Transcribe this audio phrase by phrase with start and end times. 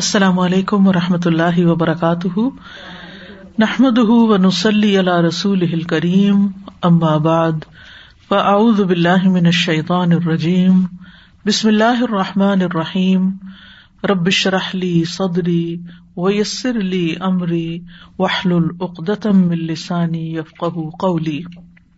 [0.00, 2.40] السلام علیکم و رحمۃ اللہ وبرکاتہ۔
[3.58, 6.46] نحمد و نسلی اللہ رسول کریم
[7.18, 7.52] بعد،
[8.28, 10.84] فاعوذ باللہ من الشیطان الرجیم۔
[11.46, 13.30] بسم اللہ الرحمٰن الرحیم۔
[14.04, 15.76] ربش رحلی صدری
[16.16, 17.78] ویسر علی عمری
[18.18, 20.64] وحل العقدم السانی یفق
[21.00, 21.42] قولی۔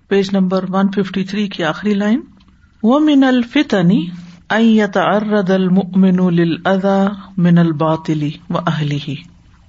[0.09, 2.21] Page number one fifty three کی آخری لائن۔
[2.83, 4.07] وہ من الفتنی
[4.53, 7.07] ارد المن للأذى
[7.37, 9.15] من الباطلی و اہلی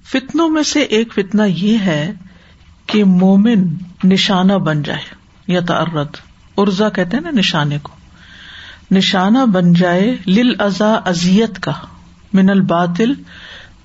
[0.04, 2.14] فتنوں میں سے ایک فتنا یہ ہے
[2.86, 3.68] کہ مومن
[4.04, 5.16] نشانہ بن جائے
[5.48, 6.18] یا ترد
[6.58, 7.92] ارزا کہتے نا نشانے کو۔
[8.92, 11.72] نشانہ بن جائے لل ازا ازیت کا،
[12.34, 13.14] من الباطل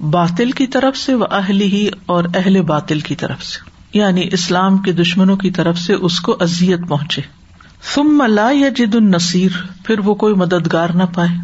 [0.01, 4.79] باطل کی طرف سے وہ اہلی ہی اور اہل باطل کی طرف سے۔ یعنی اسلام
[4.79, 7.38] کے دشمنوں کی طرف سے اس کو ازیت پہنچے۔
[7.83, 9.51] ثم ملا یا جد النصیر،
[9.85, 11.37] پھر وہ کوئی مددگار نہ پائے۔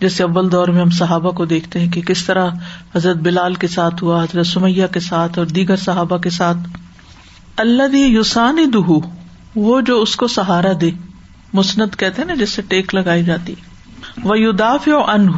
[0.00, 2.50] جیسے اول دور میں ہم صحابہ کو دیکھتے ہیں کہ کس طرح
[2.96, 6.58] حضرت بلال کے ساتھ ہوا، حضرت سمیہ کے ساتھ اور دیگر صحابہ کے ساتھ۔
[7.56, 8.92] اللہ یوسان دہ
[9.56, 10.90] وہ جو اس کو سہارا دے۔
[11.52, 13.54] مسنت کہتے نا، جس سے ٹیک لگائی جاتی۔
[14.22, 15.28] وہ یوداف ان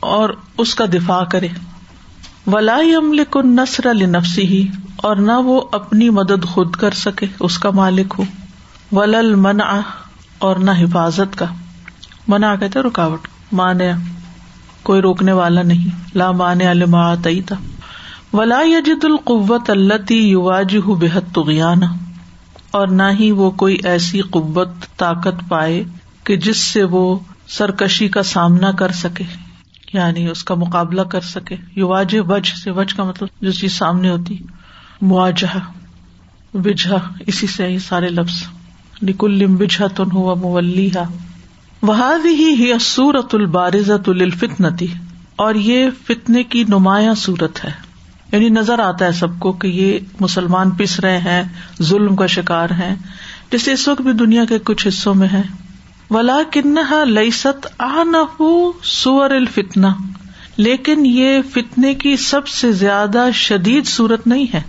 [0.00, 1.48] اور اس کا دفاع کرے۔
[2.46, 7.58] ولا عمل کو نسر النفسی ہی اور نہ وہ اپنی مدد خود کر سکے، اس
[7.58, 8.24] کا مالک ہو۔
[8.92, 9.80] ولل منع
[10.38, 11.46] اور نہ حفاظت کا۔
[12.28, 13.92] منع کہتے رکاوٹ۔ مانے
[14.82, 16.64] کوئی روکنے والا نہیں۔ لا مانے
[17.22, 17.56] تئی تھا
[18.32, 21.84] ولا یجد القوت اللہ یواج بےحد تغیانہ
[22.70, 25.84] اور نہ ہی وہ کوئی ایسی قوت، طاقت پائے
[26.24, 29.24] کہ جس سے وہ سرکشی کا سامنا کر سکے۔
[29.92, 34.10] یعنی اس کا مقابلہ کر سکے۔ یواج وج سے۔ وج کا مطلب جو چیز سامنے
[34.10, 34.38] ہوتی۔
[35.02, 35.58] مواجہ
[36.54, 36.94] وجہ
[37.26, 38.61] اسی سے یہ سارے لفظ۔
[39.02, 41.02] نکل بجہ تن ہوا مولیحا
[41.82, 44.86] وہاد ہی سورت البارزت الفتنتی
[45.36, 47.70] اور یہ فتنے کی نمایاں صورت ہے۔
[48.32, 51.42] یعنی نظر آتا ہے سب کو کہ یہ مسلمان پس رہے ہیں،
[51.82, 52.94] ظلم کا شکار ہے
[53.50, 55.42] جیسے اس وقت بھی دنیا کے کچھ حصوں میں ہے
[56.10, 58.40] ولا کنہا لئیست آ نہ
[58.82, 59.94] سور الفتنا
[60.56, 64.62] لیکن یہ فتنے کی سب سے زیادہ شدید صورت نہیں ہے۔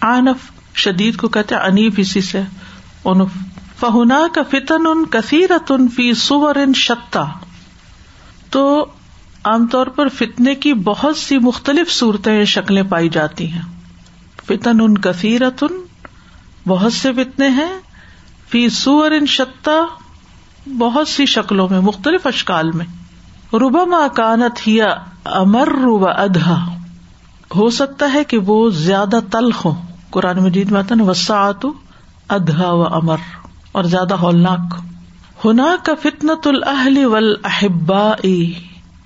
[0.00, 2.40] آنف شدید کو کہتے انیف اسی سے،
[3.04, 3.49] انف۔
[3.80, 7.24] فہنا کا فتن ان کثیرت ان فی سور ان شتا
[8.50, 8.86] تو
[9.44, 13.62] عام طور پر فتنے کی بہت سی مختلف صورتیں شکلیں پائی جاتی ہیں۔
[14.46, 15.80] فتن ان کثیرت ان
[16.68, 17.78] بہت سے فتنے ہیں۔
[18.50, 19.86] فی سور ان شتا
[20.78, 22.86] بہت سی شکلوں میں، مختلف اشکال میں۔
[23.52, 24.82] روبا مکانت ہی
[25.24, 26.66] امر روبا ادہ
[27.56, 29.80] ہو سکتا ہے کہ وہ زیادہ تلخ ہو
[30.10, 31.66] قرآن مجید میں آتا نا وسعت
[32.28, 33.16] ادہ و امر
[33.72, 34.74] اور زیادہ ہولناک۔
[35.44, 38.10] ہونا کا فتنت الحل ول احبا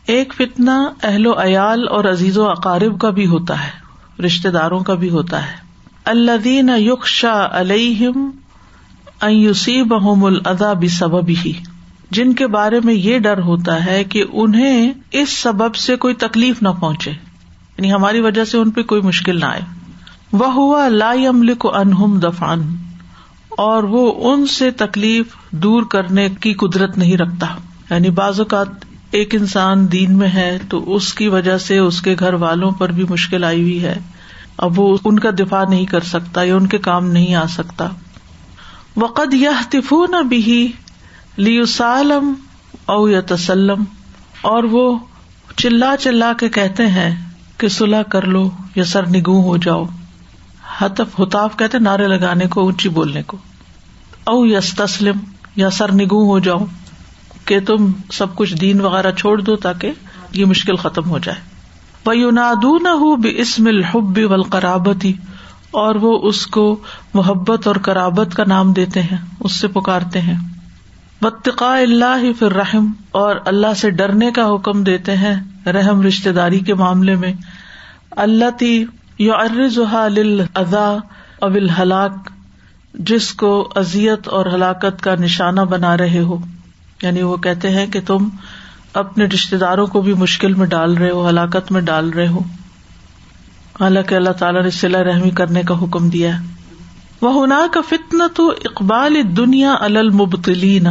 [0.07, 3.71] ایک فتنا اہل و عیال اور عزیز و اقارب کا بھی ہوتا ہے
[4.23, 5.53] رشتے داروں کا بھی ہوتا ہے۔
[6.05, 8.31] اللہ دین یقشا علیہم
[9.21, 11.53] ایوسی بحم الدا بھی سبب ہی
[12.11, 16.63] جن کے بارے میں یہ ڈر ہوتا ہے کہ انہیں اس سبب سے کوئی تکلیف
[16.63, 19.61] نہ پہنچے یعنی ہماری وجہ سے ان پہ کوئی مشکل نہ آئے۔
[20.33, 22.77] وہ ہوا لا عمل کو انہم دفان
[23.57, 27.47] اور وہ ان سے تکلیف دور کرنے کی قدرت نہیں رکھتا۔
[27.91, 28.69] یعنی بعض اوقات
[29.11, 32.93] ایک انسان دین میں ہے تو اس کی وجہ سے اس کے گھر والوں پر
[32.93, 33.99] بھی مشکل آئی ہوئی ہے۔
[34.57, 37.89] اب وہ ان کا دفاع نہیں کر سکتا یا ان کے کام نہیں آ سکتا۔
[38.97, 40.73] وقد یہ تفو نہ بھی
[41.37, 42.33] لیسالم
[42.87, 43.85] او یا تسلم
[44.43, 44.99] اور وہ
[45.57, 47.29] چلا چلا کے کہتے ہیں
[47.59, 49.85] کہ سلاح کر لو یا سر نگو ہو جاؤ۔
[50.79, 53.37] حتف حتاف کہتے نعرے لگانے کو، اونچی بولنے کو۔
[54.25, 55.17] او یس تسلم
[55.57, 56.59] یا سر نگو ہو جاؤ
[57.45, 59.93] کہ تم سب کچھ دین وغیرہ چھوڑ دو تاکہ
[60.33, 61.55] یہ مشکل ختم ہو جائے۔
[62.05, 65.13] وہ نہ ہو بے اسم الحب و قرابتی
[65.71, 66.77] اور وہ اس کو
[67.15, 70.37] محبت اور کرابت کا نام دیتے ہیں، اس سے پکارتے ہیں۔
[71.23, 76.59] بتقاء اللہ پھر رحم اور اللہ سے ڈرنے کا حکم دیتے ہیں رحم رشتے داری
[76.59, 77.33] کے معاملے میں۔
[78.11, 78.85] اللہ تی
[79.19, 80.97] یو ارزا لزا
[81.41, 82.13] ابل ہلاک
[82.95, 86.37] جس کو ازیت اور ہلاکت کا نشانہ بنا رہے ہو۔
[87.03, 88.29] یعنی وہ کہتے ہیں کہ تم
[88.95, 92.39] اپنے رشتے داروں کو بھی مشکل میں ڈال رہے ہو، ہلاکت میں ڈال رہے ہو۔
[93.81, 96.47] حالانکہ اللہ تعالیٰ نے صلاح رحمی کرنے کا حکم دیا ہے۔
[97.21, 100.87] وہ ہنا کا فتنا تو اقبال دنیا المبتلین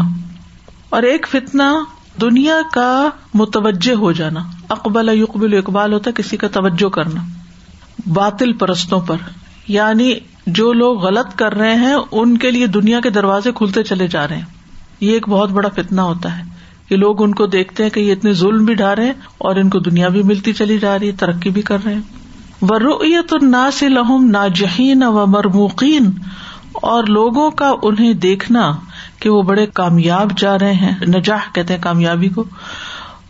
[0.90, 1.74] اور ایک فتنا
[2.22, 4.40] دنیا کا متوجہ ہو جانا۔
[4.70, 7.43] اقبال یقبل اقبال ہوتا کسی کا توجہ کرنا۔
[8.06, 9.16] باطل پرستوں پر۔
[9.68, 10.14] یعنی
[10.48, 14.28] جو لوگ غلط کر رہے ہیں، ان کے لیے دنیا کے دروازے کھلتے چلے جا
[14.28, 14.46] رہے ہیں۔
[15.00, 16.44] یہ ایک بہت بڑا فتنا ہوتا ہے
[16.88, 19.56] کہ لوگ ان کو دیکھتے ہیں کہ یہ اتنے ظلم بھی ڈھا رہے ہیں اور
[19.56, 22.02] ان کو دنیا بھی ملتی چلی جا رہی ہے، ترقی بھی کر رہے ہیں۔
[22.62, 26.06] ورعیت الناس لہم ناجحین و مرموقین
[26.74, 28.72] اور لوگوں کا انہیں دیکھنا
[29.20, 32.44] کہ وہ بڑے کامیاب جا رہے ہیں۔ نجاح کہتے ہیں کامیابی کو۔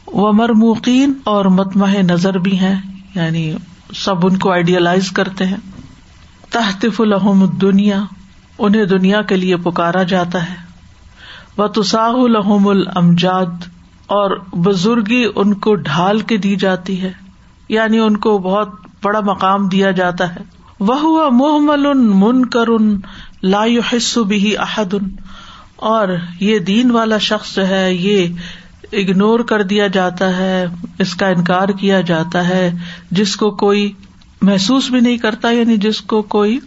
[0.07, 2.75] وہ مرموقین اور متمح نظر بھی ہیں
[3.15, 3.53] یعنی
[3.95, 5.57] سب ان کو آئیڈیالائز کرتے ہیں۔
[6.49, 8.03] تحتف الحم دنیا
[8.59, 10.55] انہیں دنیا کے لیے پکارا جاتا ہے۔
[11.57, 13.67] وہ تساہ الحم الامجاد
[14.07, 17.11] اور بزرگی ان کو ڈھال کے دی جاتی ہے۔
[17.69, 18.69] یعنی ان کو بہت
[19.03, 20.39] بڑا مقام دیا جاتا ہے۔
[20.79, 22.99] وہ محمل ان من کر ان
[23.43, 23.63] لا
[23.93, 25.09] حصو بھی احد ان
[25.75, 26.07] اور
[26.39, 28.27] یہ دین والا شخص جو ہے، یہ
[28.93, 30.65] اگنور کر دیا جاتا ہے،
[30.99, 32.71] اس کا انکار کیا جاتا ہے۔
[33.11, 33.91] جس کو کوئی
[34.41, 36.59] محسوس بھی نہیں کرتا یعنی جس کو کوئی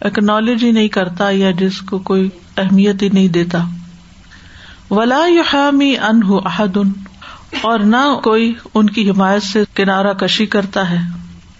[0.00, 3.58] اکنالج ہی نہیں کرتا یا جس کو کوئی اہمیت ہی نہیں دیتا۔
[4.90, 6.92] ولا حامی ان احد ان
[7.60, 10.98] اور نہ کوئی ان کی حمایت سے کنارا کشی کرتا ہے۔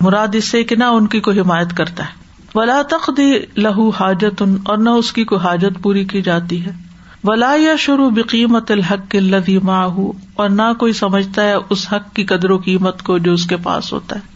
[0.01, 2.23] مراد اس سے کہ نہ ان کی کوئی حمایت کرتا ہے۔
[2.55, 6.92] ولا تخدی لہو حاجت ان اور نہ اس کی کوئی حاجت پوری کی جاتی ہے۔
[7.25, 9.99] ولا یا شروع بقیمت الحق کے لدی ماہ
[10.35, 13.57] اور نہ کوئی سمجھتا ہے اس حق کی قدر و قیمت کو جو اس کے
[13.57, 14.33] پاس ہوتا ہے۔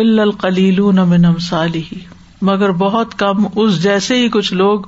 [0.00, 1.80] القلیل من امثال
[2.42, 4.80] مگر بہت کم اس جیسے ہی کچھ لوگ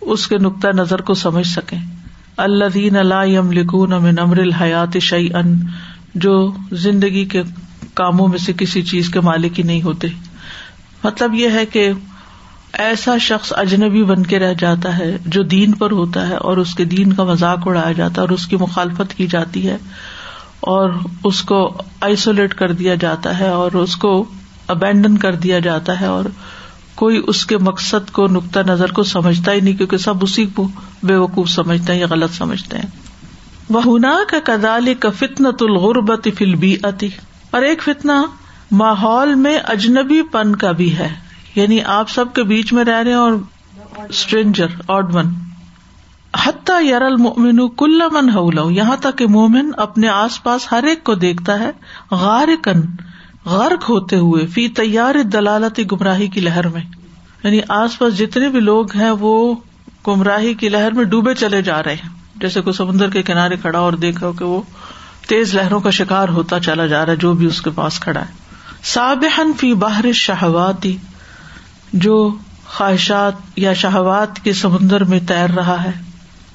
[0.00, 1.78] اس کے نقطۂ نظر کو سمجھ سکیں۔
[2.36, 5.54] اللہ دین اللہ لکون من امر الحیات شعی ان
[6.14, 7.42] جو زندگی کے
[7.94, 10.08] کاموں میں سے کسی چیز کے مالک ہی نہیں ہوتے۔
[11.04, 11.92] مطلب یہ ہے کہ
[12.72, 16.74] ایسا شخص اجنبی بن کے رہ جاتا ہے جو دین پر ہوتا ہے اور اس
[16.74, 19.76] کے دین کا مذاق اڑایا جاتا ہے اور اس کی مخالفت کی جاتی ہے
[20.60, 20.90] اور
[21.24, 24.24] اس کو آئسولیٹ کر دیا جاتا ہے اور اس کو
[24.68, 26.24] ابینڈن کر دیا جاتا ہے اور
[26.94, 30.68] کوئی اس کے مقصد کو نقطۂ نظر کو سمجھتا ہی نہیں کیونکہ سب اسی کو
[31.02, 32.86] بے وقوف سمجھتے ہیں یا غلط سمجھتے ہیں۔
[33.68, 37.08] وہ ہنا کا کدال کا فتن الغربت فلبی اتی
[37.50, 38.22] اور ایک فتنا
[38.70, 41.08] ماحول میں اجنبی پن کا بھی ہے۔
[41.54, 43.32] یعنی آپ سب کے بیچ میں رہ رہے اور
[44.08, 45.26] اسٹرینجر، آڈ ون۔
[46.46, 51.04] حتیٰ یار المن کل من ہو یہاں تک کہ مومن اپنے آس پاس ہر ایک
[51.04, 51.70] کو دیکھتا ہے
[52.10, 52.80] غار کن
[53.44, 56.82] غرق ہوتے ہوئے فی تیار دلالتی گمراہی کی لہر میں۔
[57.44, 59.54] یعنی آس پاس جتنے بھی لوگ ہیں وہ
[60.06, 63.78] گمراہی کی لہر میں ڈوبے چلے جا رہے ہیں۔ جیسے کوئی سمندر کے کنارے کھڑا
[63.78, 64.60] اور دیکھا کہ وہ
[65.28, 68.20] تیز لہروں کا شکار ہوتا چلا جا رہا ہے، جو بھی اس کے پاس کھڑا
[68.20, 68.32] ہے۔
[68.82, 70.96] سابحن فی باہر شہواتی
[71.92, 72.34] جو
[72.64, 75.90] خواہشات یا شہوات کے سمندر میں تیر رہا ہے۔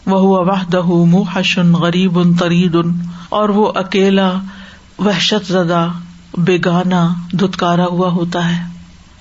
[0.06, 0.82] وہ واہدہ
[1.36, 2.92] حشن غریب ان ترید ان
[3.30, 4.32] اور وہ اکیلا
[5.00, 5.88] وحشت زدہ
[6.34, 8.64] بےگانا دھتکارا ہوا ہوتا ہے۔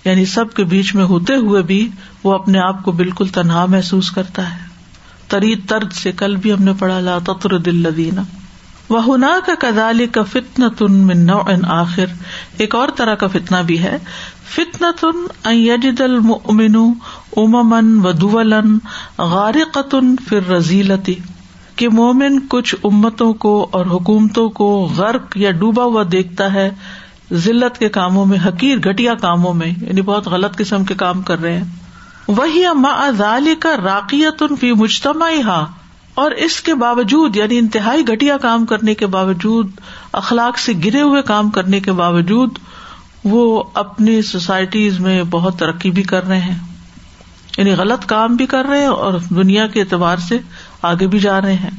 [0.05, 1.89] یعنی سب کے بیچ میں ہوتے ہوئے بھی
[2.25, 4.65] وہ اپنے آپ کو بالکل تنہا محسوس کرتا ہے۔
[5.29, 8.21] تری ترد سے کل بھی ہم نے پڑھا، لا تطر دل لدینہ
[8.89, 12.05] وہ ہنا کا کدال کا فتن تن من ان آخر۔
[12.57, 13.99] ایک اور طرح کا فتنا بھی ہے۔
[14.49, 16.77] فتن تن یجد المن
[17.37, 18.79] امن و دولن
[19.19, 21.15] غار قطن پھر رزیلتی
[21.77, 26.71] کہ مومن کچھ امتوں کو اور حکومتوں کو غرق یا ڈوبا ہوا دیکھتا ہے
[27.33, 31.43] ضلعت کے کاموں میں، حقیر گٹیا کاموں میں یعنی بہت غلط قسم کے کام کر
[31.43, 31.65] رہے ہیں۔
[32.29, 32.65] وہی
[33.17, 35.31] ذالی کا راکیت ان فی مجتمع
[36.15, 39.71] اور اس کے باوجود یعنی انتہائی گٹیا کام کرنے کے باوجود،
[40.13, 42.59] اخلاق سے گرے ہوئے کام کرنے کے باوجود
[43.25, 46.59] وہ اپنی سوسائٹیز میں بہت ترقی بھی کر رہے ہیں۔
[47.59, 50.39] یعنی غلط کام بھی کر رہے ہیں اور دنیا کے اعتبار سے
[50.83, 51.71] آگے بھی جا رہے ہیں۔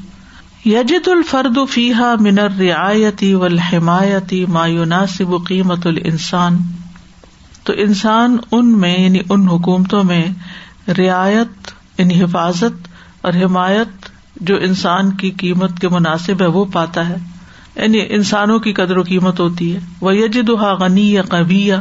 [0.65, 6.57] یجد الفرد فیحا منر رعایتی و الحمایتی مایوناسب قیمت الانسان۔
[7.63, 10.27] تو انسان ان میں یعنی ان حکومتوں میں
[10.91, 12.87] رعایت یعنی حفاظت
[13.21, 17.15] اور حمایت جو انسان کی قیمت کے مناسب ہے وہ پاتا ہے۔
[17.75, 21.71] یعنی انسانوں کی قدر و قیمت ہوتی ہے۔ وہ یجدہ غنی یا قبی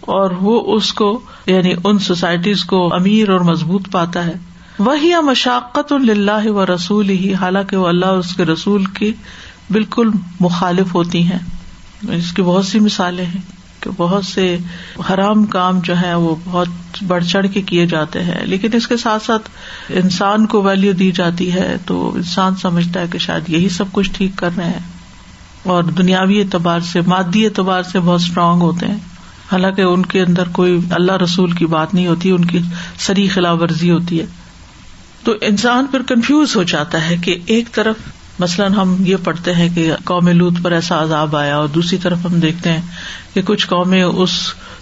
[0.00, 4.32] اور وہ اس کو یعنی ان سوسائٹیز کو امیر اور مضبوط پاتا ہے۔
[4.78, 9.12] وہی مشقت اللہ و رسول ہی حالانکہ وہ اللہ اور اس کے رسول کی
[9.70, 10.10] بالکل
[10.40, 11.38] مخالف ہوتی ہیں۔
[12.12, 13.40] اس کی بہت سی مثالیں ہیں
[13.80, 14.58] کہ بہت سے
[15.10, 16.68] حرام کام جو ہے وہ بہت
[17.06, 19.50] بڑھ چڑھ کے کیے جاتے ہیں۔ لیکن اس کے ساتھ ساتھ
[19.88, 24.10] انسان کو ویلو دی جاتی ہے، تو انسان سمجھتا ہے کہ شاید یہی سب کچھ
[24.12, 24.91] ٹھیک کر رہے ہیں۔
[25.62, 28.98] اور دنیاوی اعتبار سے، مادی اعتبار سے بہت اسٹرانگ ہوتے ہیں۔
[29.52, 32.58] حالانکہ ان کے اندر کوئی اللہ رسول کی بات نہیں ہوتی، ان کی
[32.98, 34.26] سری خلاف ورزی ہوتی ہے۔
[35.24, 37.96] تو انسان پھر کنفیوز ہو جاتا ہے کہ ایک طرف
[38.38, 42.18] مثلاً ہم یہ پڑھتے ہیں کہ قوم لوت پر ایسا عذاب آیا، اور دوسری طرف
[42.24, 42.80] ہم دیکھتے ہیں
[43.34, 44.30] کہ کچھ قومیں اس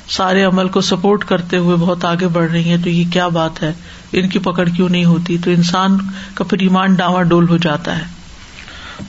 [0.09, 3.63] سارے عمل کو سپورٹ کرتے ہوئے بہت آگے بڑھ رہی ہیں، تو یہ کیا بات
[3.63, 3.73] ہے؟
[4.13, 5.99] ان کی پکڑ کیوں نہیں ہوتی؟ تو انسان
[6.35, 8.20] کا پھر ایمان ڈاواں ڈول ہو جاتا ہے۔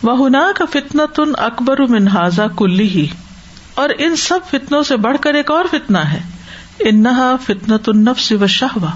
[0.03, 3.07] وہ کا فتنا تن اکبر منہازا کلی ہی
[3.73, 6.19] اور ان سب فتنوں سے بڑھ کر ایک اور فتنا ہے۔
[6.79, 8.91] انہا فتنا نفس و شہوا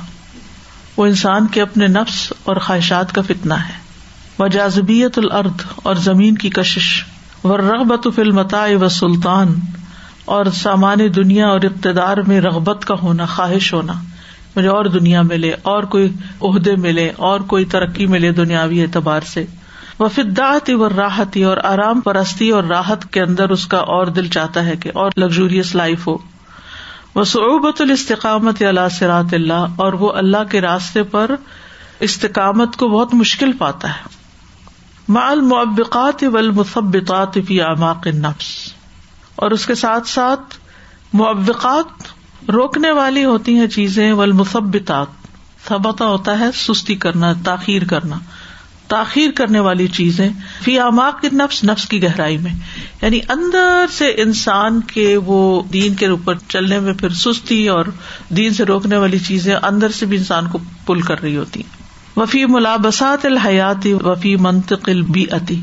[0.98, 3.74] وہ انسان کے اپنے نفس اور خواہشات کا فتنا ہے۔
[4.40, 7.04] وہ جازبیت الرد اور زمین کی کشش۔
[7.44, 9.56] و رغبت فلمتا و سلطان
[10.26, 13.94] اور سامان دنیا اور اقتدار میں رغبت کا ہونا، خواہش ہونا۔
[14.56, 19.46] مجھے اور دنیا ملے، اور کوئی عہدے ملے، اور کوئی ترقی ملے دنیاوی اعتبار سے۔
[20.00, 24.66] وفدات و راحتی اور آرام پرستی اور راحت کے اندر اس کا اور دل چاہتا
[24.66, 26.18] ہے کہ اور لگژریس لائف ہو۔
[27.16, 31.32] وہ صعوبت الاستقامت اللہ سرات اللہ، اور وہ اللہ کے راستے پر
[32.00, 34.16] استقامت کو بہت مشکل پاتا ہے۔
[35.10, 38.74] مال معبقات والمثبطات فی اعماق النفس۔
[39.36, 40.56] اور اس کے ساتھ ساتھ
[41.14, 42.04] معبقات
[42.50, 45.08] روکنے والی ہوتی ہیں چیزیں، والمثبطات۔
[45.68, 48.20] ثبتا ہوتا ہے، سستی کرنا، تاخیر کرنا۔
[48.88, 50.30] تاخیر کرنے والی چیزیں،
[50.64, 52.52] فی اماق کی نفس نفس کی گہرائی میں۔
[53.02, 57.86] یعنی اندر سے انسان کے وہ دین کے اوپر چلنے میں پھر سستی اور
[58.30, 61.64] دین سے روکنے والی چیزیں اندر سے بھی انسان کو پل کر رہی ہوتی
[62.16, 65.62] وفی ملابسات الحیاتی، وفی منطق البی اتی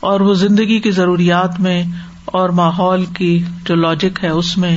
[0.00, 1.84] اور وہ زندگی کی ضروریات میں
[2.24, 4.76] اور ماحول کی جو لاجک ہے، اس میں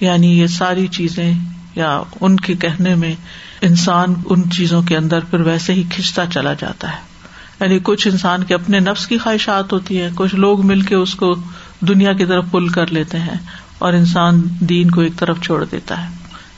[0.00, 1.34] یعنی یہ ساری چیزیں
[1.74, 3.14] یا ان کے کہنے میں
[3.60, 7.05] انسان ان چیزوں کے اندر پھر ویسے ہی کھنچتا چلا جاتا ہے۔
[7.60, 11.14] یعنی کچھ انسان کے اپنے نفس کی خواہشات ہوتی ہیں، کچھ لوگ مل کے اس
[11.14, 11.34] کو
[11.80, 13.38] دنیا کی طرف پل کر لیتے ہیں
[13.78, 16.08] اور انسان دین کو ایک طرف چھوڑ دیتا ہے،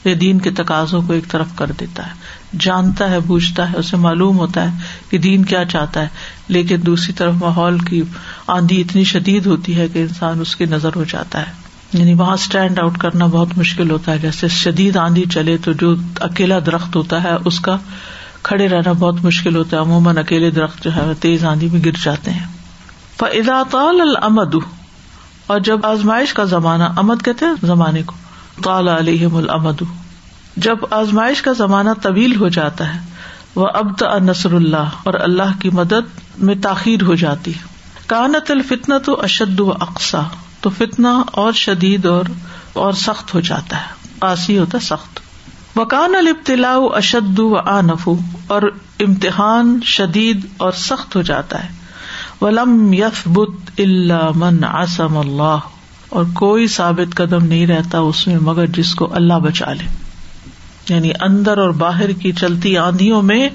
[0.04, 2.10] یا دین کے تقاضوں کو ایک طرف کر دیتا ہے۔
[2.58, 4.78] جانتا ہے، بوجھتا ہے، اسے معلوم ہوتا ہے
[5.10, 6.08] کہ دین کیا چاہتا ہے،
[6.48, 8.02] لیکن دوسری طرف ماحول کی
[8.46, 11.52] آندھی اتنی شدید ہوتی ہے کہ انسان اس کی نظر ہو جاتا ہے۔
[11.92, 15.94] یعنی وہاں اسٹینڈ آؤٹ کرنا بہت مشکل ہوتا ہے۔ جیسے شدید آندھی چلے تو جو
[16.20, 17.78] اکیلا درخت ہوتا ہے، اس کا
[18.48, 21.90] کھڑے رہنا بہت مشکل ہوتا ہے، عموماً اکیلے درخت جو ہے تیز آندھی میں گر
[22.04, 22.46] جاتے ہیں۔
[23.16, 24.54] فضا طال المد
[25.46, 28.14] اور جب آزمائش کا زمانہ، امد کہتے ہیں زمانے کو،
[28.64, 29.82] طال علیہ المد
[30.56, 33.00] جب آزمائش کا زمانہ طویل ہو جاتا ہے
[33.54, 37.52] وہ ابد نصر اللہ اور اللہ کی مدد میں تاخیر ہو جاتی
[38.06, 40.22] کانت الفتنا تو اشد و اقسا
[40.60, 42.24] تو فتنا اور شدید اور
[42.72, 45.27] اور سخت ہو جاتا ہے۔ قاسی ہوتا ہے، سخت۔
[45.78, 48.08] وکان البتلا اشد و آنف،
[48.46, 48.62] اور
[49.00, 51.68] امتحان شدید اور سخت ہو جاتا ہے۔
[52.40, 55.58] ولم یف بت اللہ من آسم اللہ،
[56.08, 60.04] اور کوئی ثابت قدم نہیں رہتا اس میں مگر جس کو اللہ بچا لے۔
[60.88, 63.48] یعنی اندر اور باہر کی چلتی آندھیوں میں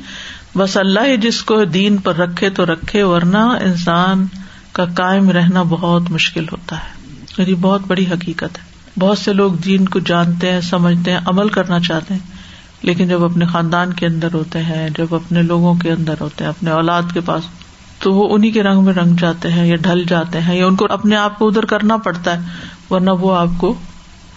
[0.58, 4.28] بس اللہ ہی جس کو دین پر رکھے تو رکھے، ورنہ انسان
[4.72, 9.54] کا کائم رہنا بہت مشکل ہوتا ہے۔ یعنی بہت بڑی حقیقت ہے۔ بہت سے لوگ
[9.54, 12.44] دین کو جانتے ہیں، سمجھتے ہیں، عمل کرنا چاہتے ہیں۔
[12.82, 16.50] لیکن جب اپنے خاندان کے اندر ہوتے ہیں، جب اپنے لوگوں کے اندر ہوتے ہیں،
[16.50, 17.44] اپنے اولاد کے پاس،
[18.00, 20.76] تو وہ انہیں کے رنگ میں رنگ جاتے ہیں یا ڈھل جاتے ہیں یا ان
[20.76, 22.40] کو اپنے آپ کو ادھر کرنا پڑتا ہے،
[22.90, 23.74] ورنہ وہ آپ کو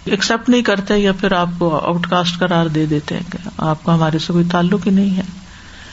[0.04, 3.84] ایکسپٹ نہیں کرتے یا پھر آپ کو آؤٹ کاسٹ کرار دے دیتے ہیں کہ آپ
[3.84, 5.22] کو ہمارے سے کوئی تعلق ہی نہیں ہے۔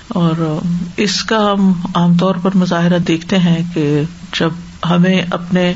[0.07, 0.59] اور
[0.97, 4.01] اس کا ہم عام طور پر مظاہرہ دیکھتے ہیں کہ
[4.39, 4.49] جب
[4.89, 5.73] ہمیں اپنے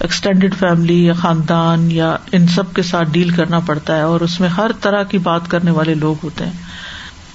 [0.00, 4.40] ایکسٹینڈیڈ فیملی یا خاندان یا ان سب کے ساتھ ڈیل کرنا پڑتا ہے اور اس
[4.40, 6.52] میں ہر طرح کی بات کرنے والے لوگ ہوتے ہیں۔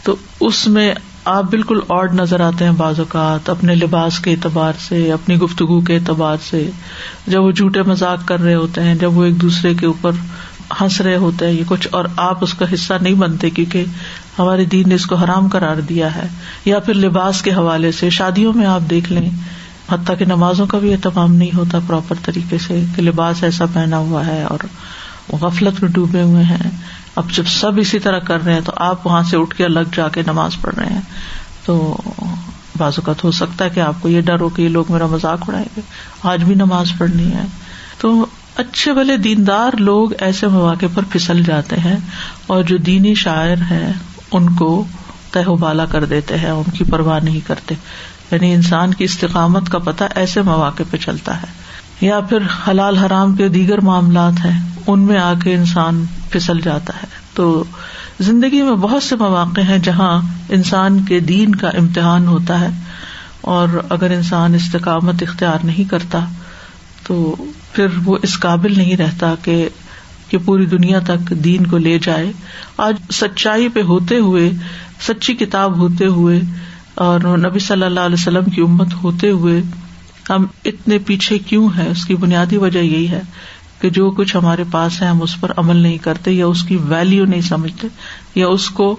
[0.03, 0.93] تو اس میں
[1.25, 5.81] آپ بالکل آڈ نظر آتے ہیں بعض اوقات اپنے لباس کے اعتبار سے، اپنی گفتگو
[5.81, 6.69] کے اعتبار سے۔
[7.27, 10.11] جب وہ جھوٹے مذاق کر رہے ہوتے ہیں، جب وہ ایک دوسرے کے اوپر
[10.81, 13.85] ہنس رہے ہوتے ہیں، یہ کچھ اور آپ اس کا حصہ نہیں بنتے کیونکہ
[14.39, 16.27] ہمارے دین نے اس کو حرام کرار دیا ہے۔
[16.65, 19.29] یا پھر لباس کے حوالے سے شادیوں میں آپ دیکھ لیں
[19.93, 23.97] حتیٰ کہ نمازوں کا بھی اہتمام نہیں ہوتا پراپر طریقے سے کہ لباس ایسا پہنا
[23.97, 24.59] ہوا ہے اور
[25.35, 26.71] غفلت میں ڈوبے ہوئے ہیں۔
[27.15, 29.79] اب جب سب اسی طرح کر رہے ہیں تو آپ وہاں سے اٹھ کے الگ
[29.95, 31.01] جا کے نماز پڑھ رہے ہیں۔
[31.65, 31.97] تو
[32.77, 35.05] بعض اوقات ہو سکتا ہے کہ آپ کو یہ ڈر ہو کہ یہ لوگ میرا
[35.05, 35.81] مذاق اڑائیں گے۔
[36.23, 37.43] آج بھی نماز پڑھنی ہے۔
[37.97, 41.97] تو اچھے بلے دیندار لوگ ایسے مواقع پر پھسل جاتے ہیں
[42.47, 43.93] اور جو دینی شاعر ہیں
[44.31, 44.85] ان کو
[45.31, 47.75] تہ بالا کر دیتے ہیں، ان کی پرواہ نہیں کرتے۔
[48.33, 51.47] یعنی انسان کی استقامت کا پتہ ایسے مواقع پہ چلتا ہے،
[52.01, 52.37] یا پھر
[52.67, 57.63] حلال حرام کے دیگر معاملات ہیں، ان میں آ کے انسان پھسل جاتا ہے۔ تو
[58.19, 62.69] زندگی میں بہت سے مواقع ہیں جہاں انسان کے دین کا امتحان ہوتا ہے
[63.41, 66.19] اور اگر انسان استقامت اختیار نہیں کرتا
[67.07, 67.35] تو
[67.73, 69.69] پھر وہ اس قابل نہیں رہتا کہ
[70.29, 72.31] کہ پوری دنیا تک دین کو لے جائے۔
[72.77, 74.51] آج سچائی پہ ہوتے ہوئے،
[75.01, 76.39] سچی کتاب ہوتے ہوئے
[76.95, 79.61] اور نبی صلی اللہ علیہ وسلم کی امت ہوتے ہوئے
[80.29, 83.21] ہم اتنے پیچھے کیوں ہے اس کی بنیادی وجہ یہی ہے
[83.79, 86.75] کہ جو کچھ ہمارے پاس ہے، ہم اس پر عمل نہیں کرتے، یا اس کی
[86.75, 87.87] ویلو نہیں سمجھتے،
[88.35, 88.95] یا اس کو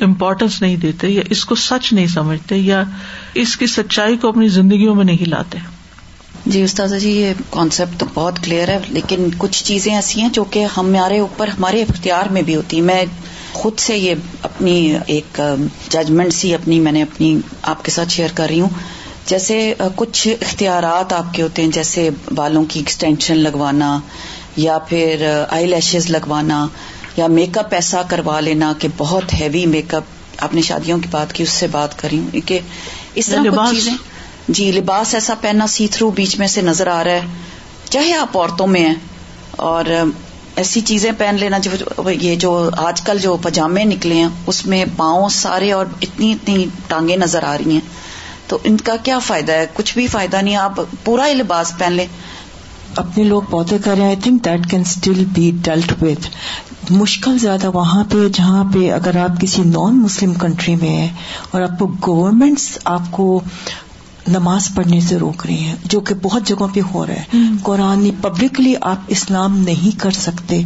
[0.00, 2.82] امپورٹینس نہیں دیتے، یا اس کو سچ نہیں سمجھتے، یا
[3.34, 5.58] اس کی سچائی کو اپنی زندگیوں میں نہیں لاتے۔
[6.46, 10.44] جی استاذہ جی یہ کانسیپٹ تو بہت کلیئر ہے، لیکن کچھ چیزیں ایسی ہیں جو
[10.44, 13.04] کہ ہمارے اوپر، ہمارے اختیار میں بھی ہوتی میں
[13.54, 15.40] خود سے یہ اپنی ایک
[15.90, 18.68] ججمنٹ سی اپنی میں نے اپنی آپ کے ساتھ شیئر کر رہی ہوں۔
[19.26, 24.00] جیسے کچھ اختیارات آپ کے ہوتے ہیں جیسے بالوں کی ایکسٹینشن لگوانا
[24.56, 26.66] یا پھر آئی لیشز لگوانا
[27.16, 30.02] یا میک اپ ایسا کروا لینا کہ بہت ہیوی میک اپ
[30.38, 32.58] آپ نے شادیوں کی بات کی اس سے بات کری ہوں کہ
[33.14, 33.92] اس طرح چیزیں
[34.48, 37.20] جی لباس ایسا پہننا سی تھرو بیچ میں سے نظر آ رہا ہے
[37.90, 38.94] چاہے آپ عورتوں میں ہیں
[39.50, 39.84] اور
[40.56, 44.84] ایسی چیزیں پہن لینا جو یہ جو آج کل جو پجامے نکلے ہیں، اس میں
[44.96, 47.80] پاؤں سارے اور اتنی اتنی ٹانگیں نظر آ رہی ہیں۔
[48.46, 50.72] تو ان کا کیا فائدہ ہے؟ کچھ بھی فائدہ نہیں، آپ
[51.04, 52.06] پورا ہی لباس پہن لیں۔
[52.96, 56.28] اپنے لوگ پودے کریں I think that can still be deleted with
[56.90, 61.08] مشکل زیادہ وہاں پہ، جہاں پہ اگر آپ کسی نان مسلم کنٹری میں ہیں
[61.50, 63.40] اور آپ کو گورمنٹس آپ کو
[64.28, 68.10] نماز پڑھنے سے روک رہی ہیں جو کہ بہت جگہوں پہ ہو رہا ہے۔ قرآن
[68.20, 70.62] پبلکلی آپ اسلام نہیں کر سکتے۔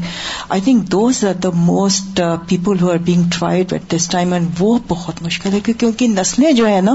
[0.48, 4.48] I think those are the most people who are being tried at this time and
[4.58, 6.94] وہ بہت مشکل ہے کیونکہ نسلیں جو ہے نا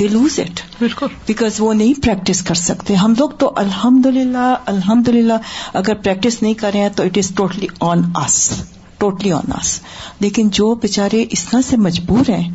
[0.00, 4.54] دے لوز اٹ بالکل۔ بیکاز وہ نہیں پریکٹس کر سکتے۔ ہم لوگ تو الحمد للہ
[4.66, 5.32] الحمد للہ
[5.72, 8.50] اگر پریکٹس نہیں کر رہے ہیں تو it is totally on us
[8.98, 9.80] totally on us
[10.20, 12.50] لیکن جو بےچارے اس طرح سے مجبور ہیں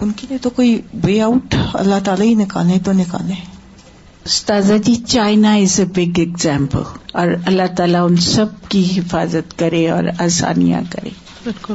[0.00, 3.34] ان کے لیے تو کوئی وے آؤٹ اللہ تعالیٰ ہی نکالے تو نکالے۔
[4.24, 6.82] استاذہ جی China is a big example
[7.12, 11.08] اور اللہ تعالیٰ ان سب کی حفاظت کرے اور آسانیاں کرے۔
[11.44, 11.74] بالکل۔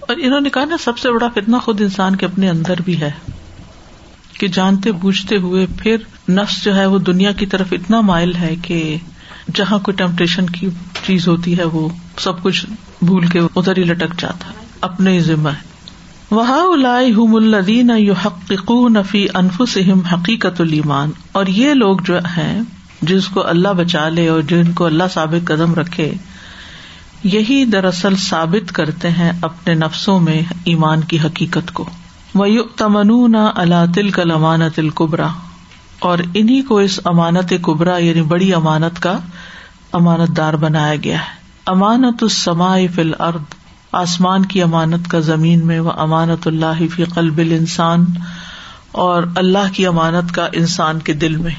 [0.00, 3.00] اور انہوں نے کہا نا سب سے بڑا فتنا خود انسان کے اپنے اندر بھی
[3.00, 3.10] ہے
[4.38, 5.96] کہ جانتے بوجھتے ہوئے پھر
[6.28, 8.96] نفس جو ہے وہ دنیا کی طرف اتنا مائل ہے کہ
[9.54, 10.68] جہاں کوئی ٹیمپٹیشن کی
[11.06, 12.66] چیز ہوتی ہے وہ سب کچھ
[13.02, 15.77] بھول کے ادھر ہی لٹک جاتا ہے اپنے ہی ذمہ ہے۔
[16.32, 17.90] ہم الدین
[18.26, 22.62] حقیق نفی انفسم حقیقت المان اور یہ لوگ جو ہیں،
[23.02, 26.14] جس کو اللہ بچا لے اور جن کو اللہ ثابت قدم رکھے،
[27.24, 31.84] یہی دراصل ثابت کرتے ہیں اپنے نفسوں میں ایمان کی حقیقت کو۔
[32.34, 35.28] وہ تمن اللہ تل کل امانت القبرا
[35.98, 39.18] اور انہیں کو اس امانت قبرا یعنی بڑی امانت کا
[39.92, 43.57] امانت دار بنایا گیا ہے۔ امانت السما فل ارد
[43.92, 48.04] آسمان کی امانت کا زمین میں وہ امانت اللہ فی قلب انسان
[48.92, 51.54] اور اللہ کی امانت کا انسان کے دل میں۔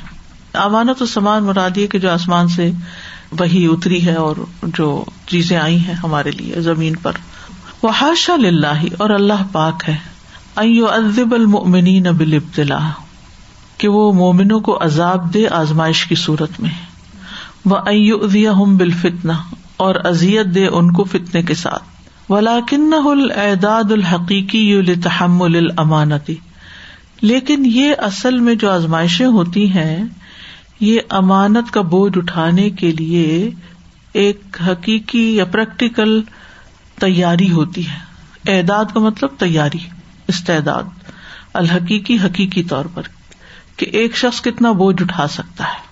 [0.54, 2.72] امانت السمان مرادی کہ جو آسمان سے
[3.40, 7.12] وہی اتری ہے اور جو چیزیں آئی ہیں ہمارے لیے زمین پر۔
[7.84, 9.96] وہ حاشا لاہ اور اللہ پاک ہے۔
[10.56, 12.90] ادب المنی بال ابتلا
[13.78, 16.70] کہ وہ مومنوں کو عذاب دے آزمائش کی صورت میں۔
[17.66, 17.78] وہ
[18.34, 19.34] ہم بالفتنا
[19.78, 21.84] اور ازیت دے ان کو فتنے کے ساتھ۔
[22.30, 26.36] ولاکن العداد الحقیقی تحمل الامانتی
[27.22, 30.04] لیکن یہ اصل میں جو آزمائشیں ہوتی ہیں،
[30.80, 33.50] یہ امانت کا بوجھ اٹھانے کے لیے
[34.14, 36.22] ایک حقیقی یا پریکٹیکل
[37.00, 38.10] تیاری ہوتی ہے۔
[38.58, 39.78] اعداد کا مطلب تیاری،
[40.28, 40.84] استعداد،
[41.54, 43.02] الحقیقی حقیقی طور پر
[43.78, 45.88] کہ ایک شخص کتنا بوجھ اٹھا سکتا ہے۔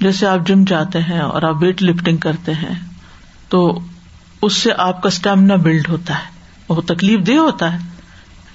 [0.00, 2.74] جیسے آپ جم جاتے ہیں اور آپ ویٹ لفٹنگ کرتے ہیں،
[3.48, 3.80] تو
[4.42, 7.78] اس سے آپ کا اسٹیمنا بلڈ ہوتا ہے۔ وہ تکلیف دہ ہوتا ہے۔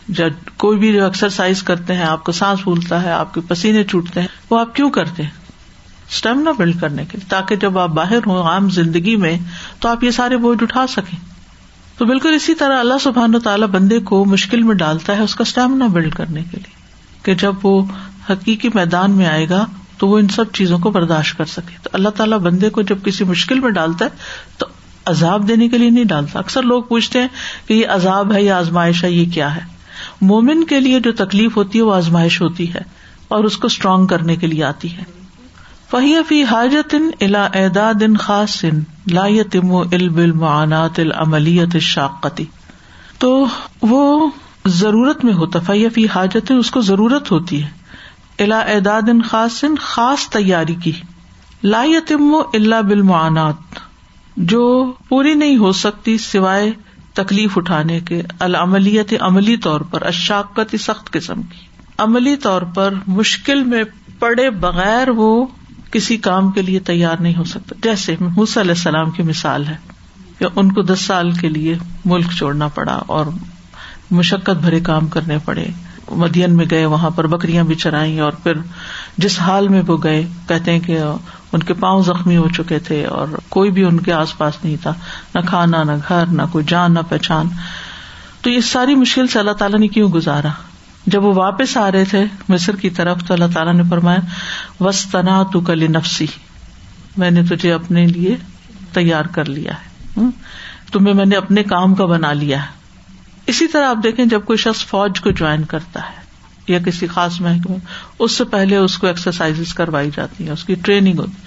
[0.08, 3.84] جب کوئی بھی جو ایکسرسائز کرتے ہیں، آپ کو سانس پھولتا ہے، آپ کے پسینے
[3.84, 5.30] چھوٹتے ہیں، وہ آپ کیوں کرتے ہیں؟
[6.10, 9.38] اسٹیمنا بلڈ کرنے کے لیے۔ تاکہ جب آپ باہر ہوں عام زندگی میں،
[9.80, 11.20] تو آپ یہ سارے بوجھ اٹھا سکیں۔
[11.98, 15.36] تو بالکل اسی طرح اللہ سبحان و تعالیٰ بندے کو مشکل میں ڈالتا ہے اس
[15.36, 16.84] کا اسٹیمنا بلڈ کرنے کے لیے۔
[17.24, 17.86] کہ جب وہ
[18.30, 19.66] حقیقی میدان میں آئے گا،
[19.98, 22.98] تو وہ ان سب چیزوں کو برداشت کر سکے۔ تو اللہ تعالیٰ بندے کو جب
[23.06, 24.10] کسی مشکل میں ڈالتا ہے،
[24.58, 24.66] تو
[25.06, 27.28] عذاب دینے کے لیے نہیں ڈالتا۔ اکثر لوگ پوچھتے ہیں
[27.68, 29.62] کہ یہ عذاب ہے یا آزمائش ہے، یہ کیا ہے؟
[30.22, 32.80] مومن کے لیے جو تکلیف ہوتی ہے، وہ آزمائش ہوتی ہے
[33.28, 35.04] اور اس کو اسٹرانگ کرنے کے لیے آتی ہے۔
[35.92, 38.66] فہی فی حاجت الا اعداد خاص
[39.12, 42.46] لا تم علب المعنات العملیت شاقتی
[43.18, 43.46] تو
[43.82, 44.30] وہ
[44.66, 47.70] ضرورت میں ہوتا فہی فی حاجت اس کو ضرورت ہوتی ہے۔
[48.44, 50.92] الا اعداد خاص خاص تیاری کی۔
[51.64, 53.93] لا تم اللہ بالمعانات۔
[54.38, 56.72] جو پوری نہیں ہو سکتی سوائے
[57.14, 61.68] تکلیف اٹھانے کے، العملیت عملی طور پر اشاقت سخت قسم کی۔
[61.98, 63.84] عملی طور پر مشکل میں
[64.20, 65.46] پڑے بغیر وہ
[65.92, 69.76] کسی کام کے لیے تیار نہیں ہو سکتا۔ جیسے حس علیہ السلام کی مثال ہے
[70.40, 73.26] کہ ان کو دس سال کے لیے ملک چھوڑنا پڑا اور
[74.12, 75.66] مشقت بھرے کام کرنے پڑے۔
[76.12, 78.54] مدین میں گئے، وہاں پر بکریاں بھی چرائی اور پھر
[79.18, 81.00] جس حال میں وہ گئے، کہتے ہیں کہ
[81.54, 84.78] ان کے پاؤں زخمی ہو چکے تھے اور کوئی بھی ان کے آس پاس نہیں
[84.82, 84.94] تھا،
[85.36, 87.46] نہ کھانا، نہ گھر، نہ کوئی جان، نہ پہچان۔
[88.42, 90.48] تو یہ ساری مشکل سے اللہ تعالیٰ نے کیوں گزارا؟
[91.06, 94.20] جب وہ واپس آ رہے تھے مصر کی طرف تو اللہ تعالیٰ نے فرمایا
[94.84, 96.26] وس تنا تو کلی نفسی
[97.18, 98.38] میں نے تجھے اپنے لیے
[98.94, 100.20] تیار کر لیا ہے۔
[100.92, 102.68] تمہیں میں نے اپنے کام کا بنا لیا ہے۔
[103.48, 106.23] اسی طرح آپ دیکھیں جب کوئی شخص فوج کو جوائن کرتا ہے
[106.68, 107.78] یا کسی خاص محکمے،
[108.20, 111.42] اس سے پہلے اس کو ایکسرسائز کروائی جاتی ہے اس کی ٹریننگ ہوتی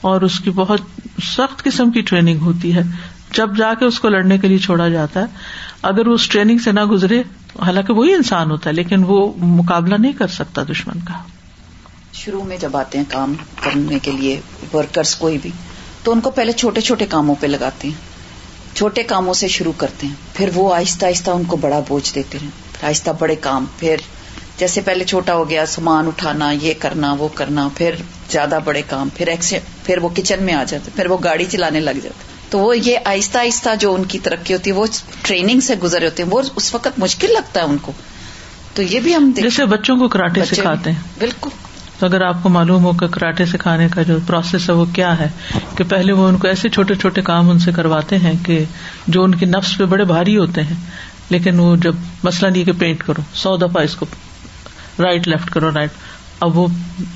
[0.00, 0.80] اور اس کی بہت
[1.22, 2.80] سخت قسم کی ٹریننگ ہوتی ہے۔
[3.32, 5.24] جب جا کے اس کو لڑنے کے لیے چھوڑا جاتا ہے،
[5.82, 7.22] اگر وہ اس ٹریننگ سے نہ گزرے،
[7.66, 11.14] حالانکہ وہی انسان ہوتا ہے، لیکن وہ مقابلہ نہیں کر سکتا دشمن کا۔
[12.12, 14.40] شروع میں جب آتے ہیں کام کرنے کے لیے
[14.72, 15.50] ورکرس کوئی بھی،
[16.02, 18.14] تو ان کو پہلے چھوٹے چھوٹے کاموں پہ لگاتے ہیں۔
[18.76, 22.38] چھوٹے کاموں سے شروع کرتے ہیں۔ پھر وہ آہستہ آہستہ ان کو بڑا بوجھ دیتے
[22.42, 23.96] ہیں۔ آہستہ بڑے کام، پھر
[24.58, 27.94] جیسے پہلے چھوٹا ہو گیا سامان اٹھانا یہ کرنا وہ کرنا پھر
[28.30, 29.28] زیادہ بڑے کام پھر
[29.84, 32.98] پھر وہ کچن میں آ جاتے پھر وہ گاڑی چلانے لگ جاتے۔ تو وہ یہ
[33.04, 34.86] آہستہ آہستہ جو ان کی ترقی ہوتی ہے وہ
[35.22, 37.92] ٹریننگ سے گزرے ہوتے ہیں وہ اس وقت مشکل لگتا ہے ان کو۔
[38.74, 41.50] تو یہ بھی ہم جیسے بچوں کو کراٹے سکھاتے ہیں۔ بالکل۔
[41.98, 45.18] تو اگر آپ کو معلوم ہو کہ کراٹے سکھانے کا جو پروسیس ہے وہ کیا
[45.18, 45.28] ہے؟
[45.76, 48.64] کہ پہلے وہ ان کو ایسے چھوٹے چھوٹے کام ان سے کرواتے ہیں کہ
[49.06, 50.76] جو ان کے نفس پہ بڑے بھاری ہوتے ہیں
[51.30, 54.06] لیکن وہ جب مسئلہ نہیں کہ پینٹ کرو سو دفعہ اس کو
[54.98, 55.90] رائٹ لیفٹ کرو رائٹ
[56.40, 56.66] اب وہ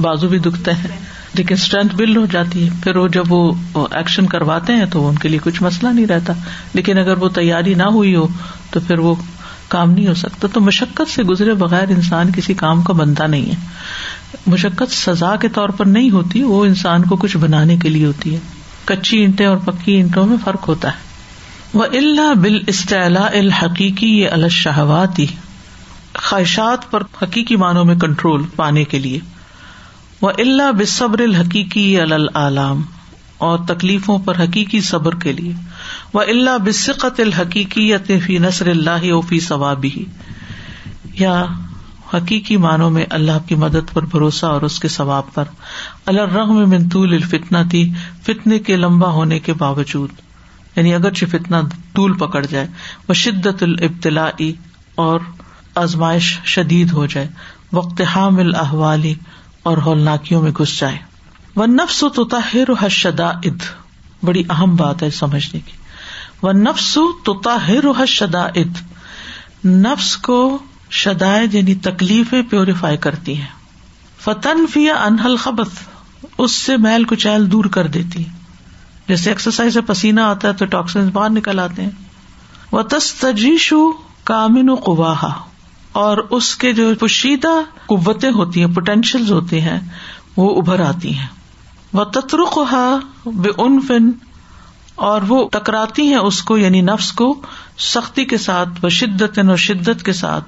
[0.01, 0.87] بازو بھی دکھتے ہیں۔
[1.35, 5.19] لیکن اسٹرینتھ بلڈ ہو جاتی ہے۔ پھر وہ جب وہ ایکشن کرواتے ہیں تو ان
[5.19, 6.33] کے لیے کچھ مسئلہ نہیں رہتا۔
[6.75, 8.29] لیکن اگر وہ تیاری نہ ہوئی ہو
[8.71, 9.15] تو پھر وہ
[9.69, 13.47] کام نہیں ہو سکتا۔ تو مشقت سے گزرے بغیر انسان کسی کام کا بنتا نہیں
[13.47, 13.55] ہے۔
[14.47, 18.35] مشقت سزا کے طور پر نہیں ہوتی، وہ انسان کو کچھ بنانے کے لیے ہوتی
[18.35, 18.41] ہے۔
[18.85, 20.97] کچی اینٹیں اور پکی اینٹوں میں فرق ہوتا ہے۔
[21.75, 25.27] وہ اللہ بال استعلا الحقیقی یہ الشہواتی
[26.15, 29.21] خواہشات پر حقیقی معنوں میں کنٹرول پانے کے لیے۔
[30.21, 32.83] وہ اللہ بصبر الحقیقی العلام
[33.39, 35.53] اور تکلیفوں پر حقیقی صبر کے لیے۔
[36.15, 40.05] وہ اللہ بصقت الحقیقی فی نصر اللہ او فی ثوابی
[41.15, 41.45] یا
[42.15, 45.45] حقیقی معنوں میں اللہ کی مدد پر بھروسہ اور اس کے ثواب پر۔
[46.07, 47.93] اللہ رغم منطول الفتنا تھی
[48.23, 50.11] فتنے کے لمبا ہونے کے باوجود۔
[50.77, 51.61] یعنی اگرچہ فتنا
[51.95, 52.67] طول پکڑ جائے۔
[53.09, 54.31] وہ شدت الابتلا
[54.95, 55.21] اور
[55.79, 57.29] آزمائش شدید ہو جائے،
[57.73, 59.15] وقت حامل احوالی
[59.63, 60.99] اور ہولناکیوں میں گھس جائے۔
[61.57, 63.33] وہ نفس تو تاہر شدا
[64.23, 65.73] بڑی اہم بات ہے سمجھنے کی۔
[66.43, 68.47] وہ نفس تو تاہر شدا
[69.65, 70.59] نفس کو
[70.91, 73.53] شدائد یعنی تکلیفیں پیوریفائی کرتی ہیں۔
[74.21, 75.69] فتن فیا انہل خبت
[76.39, 78.25] اس سے محل کچیل دور کر دیتی
[79.09, 81.91] جیسے ایکسرسائز سے پسینہ آتا ہے تو ٹاکسن باہر نکل آتے ہیں۔
[82.73, 83.93] وہ تس تجیشو
[84.25, 85.48] کامن و قواہا
[85.93, 87.49] اور اس کے جو پوشیدہ
[87.87, 89.81] قوتیں ہوتی ہیں پوٹینشیل ہوتی ہیں،
[90.37, 91.27] وہ ابھر آتی ہیں۔
[91.93, 92.59] وہ تترک
[93.27, 94.11] بے ان فن
[94.95, 97.43] اور وہ ٹکراتی ہیں اس کو یعنی نفس کو،
[97.79, 100.45] سختی کے ساتھ و شدت و شدت کے ساتھ۔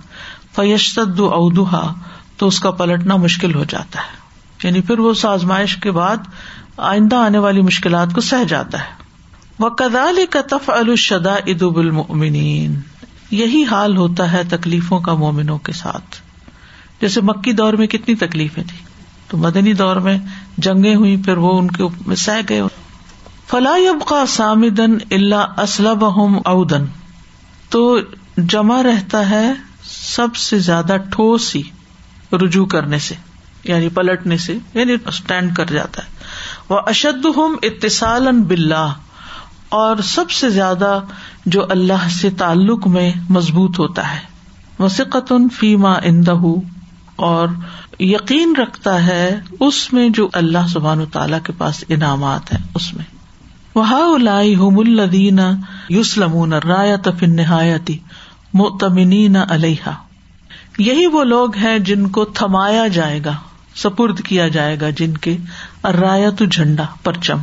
[0.55, 1.94] فیشت ادوہا
[2.37, 4.20] تو اس کا پلٹنا مشکل ہو جاتا ہے۔
[4.62, 6.16] یعنی پھر وہ آزمائش کے بعد
[6.76, 9.00] آئندہ آنے والی مشکلات کو سہ جاتا ہے۔
[9.59, 12.81] وہ کدال کا تف الشدا ادب المنین
[13.30, 16.16] یہی حال ہوتا ہے تکلیفوں کا مومنوں کے ساتھ۔
[17.00, 18.78] جیسے مکی دور میں کتنی تکلیفیں تھی
[19.28, 20.18] تو مدنی دور میں
[20.58, 22.62] جنگیں ہوئی پھر وہ ان کے سہ گئے۔
[23.48, 26.04] فلاح کا سامدن اللہ اسلب
[26.44, 26.84] اودن
[27.70, 27.98] تو
[28.36, 29.52] جمع رہتا ہے
[29.84, 31.62] سب سے زیادہ ٹھوس ہی
[32.32, 33.14] رجوع کرنے سے
[33.64, 36.08] یعنی پلٹنے سے یعنی اسٹینڈ کر جاتا ہے۔
[36.68, 38.94] وہ اشد ہم اتصال بلّہ
[39.68, 41.00] اور سب سے زیادہ
[41.46, 44.18] جو اللہ سے تعلق میں مضبوط ہوتا ہے۔
[44.79, 46.35] وسیقت فیما اندہ
[47.16, 47.48] اور
[48.00, 53.05] یقین رکھتا ہے اس میں جو اللہ سبحان تعالی کے پاس انعامات ہیں، اس میں۔
[53.74, 55.40] وہ لائی الدین
[55.88, 57.98] یوسلم رایہ تفن نہایتی
[58.55, 59.90] متمنین علیہ
[60.79, 63.33] یہی وہ لوگ ہیں جن کو تھمایا جائے گا،
[63.76, 65.37] سپرد کیا جائے گا، جن کے
[65.85, 67.38] رایت جھنڈا، پرچم۔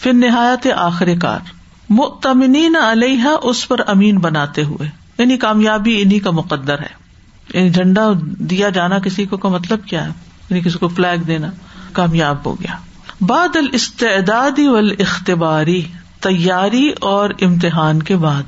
[0.00, 1.57] پھر نہایت آخر کار۔
[1.90, 7.08] متمنین علیہ اس پر امین بناتے ہوئے۔ یعنی کامیابی انہیں کا مقدر ہے۔
[7.54, 10.10] یعنی جھنڈا دیا جانا کسی کو کا مطلب کیا ہے؟
[10.50, 11.50] یعنی کسی کو فلیگ دینا
[11.92, 12.76] کامیاب ہو گیا۔
[13.20, 15.82] بعد الاستعدادی والاختباری،
[16.20, 18.42] تیاری اور امتحان کے بعد۔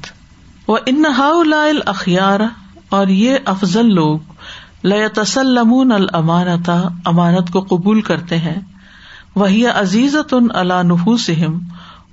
[0.68, 1.30] وہ انہا
[1.86, 2.40] اخیار
[2.88, 4.18] اور یہ افضل لوگ
[4.86, 8.60] لسلم الامانتا امانت کو قبول کرتے ہیں۔
[9.34, 11.58] وہی عزیزت ان اللہ نحوسم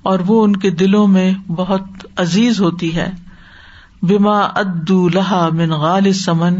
[0.08, 1.82] اور وہ ان کے دلوں میں بہت
[2.16, 3.10] عزیز ہوتی ہے۔
[4.02, 6.54] بما ادو لہا من غال سمن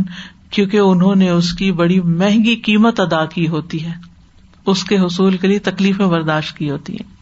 [0.50, 3.92] کیونکہ انہوں نے اس کی بڑی مہنگی قیمت ادا کی ہوتی ہے۔
[4.66, 7.14] اس کے حصول کے لیے تکلیفیں برداشت کی ہوتی ہیں۔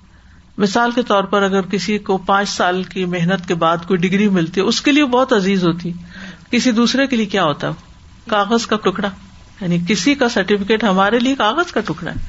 [0.59, 4.29] مثال کے طور پر اگر کسی کو پانچ سال کی محنت کے بعد کوئی ڈگری
[4.29, 5.93] ملتی ہے اس کے لیے بہت عزیز ہوتی۔
[6.51, 7.73] کسی دوسرے کے لیے کیا ہوتا؟ ہے
[8.29, 9.09] کاغذ کا ٹکڑا۔
[9.61, 12.21] یعنی کسی کا سرٹیفکیٹ ہمارے لیے کاغذ کا ٹکڑا ہے،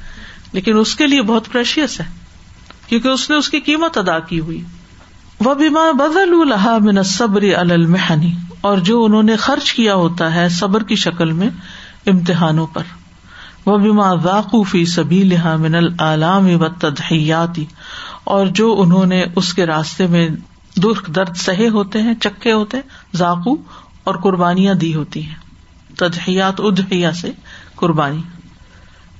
[0.52, 2.17] لیکن اس کے لیے بہت پریشیس ہے۔
[2.88, 4.64] کیونکہ اس نے اس کی قیمت ادا کی ہوئی۔
[5.40, 10.48] وہ بیما بدل الحا من صبر المحنی اور جو انہوں نے خرچ کیا ہوتا ہے
[10.48, 11.48] صبر کی شکل میں
[12.06, 12.82] امتحانوں پر۔
[13.66, 17.64] وہ بیما ذاقوفی سبھی لہا من العلام و تدحیاتی
[18.24, 20.28] اور جو انہوں نے اس کے راستے میں
[20.76, 23.56] دکھ درد سہے ہوتے ہیں چکے ہوتے ہیں، ذاقو
[24.04, 25.34] اور قربانیاں دی ہوتی ہیں۔
[25.98, 27.32] تدحیات ادحیا سے
[27.74, 28.22] قربانی۔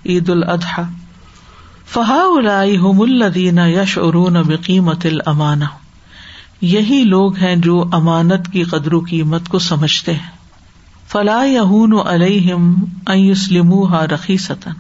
[0.07, 0.98] عید الاضحی۔
[1.93, 2.23] فہا
[2.83, 5.65] ہم الدین یش ارون بقیمت الامانہ۔
[6.61, 10.31] یہی لوگ ہیں جو امانت کی قدر و قیمت کو سمجھتے ہیں۔
[11.09, 14.71] فلاح یون علیہم اسلم رقی ستن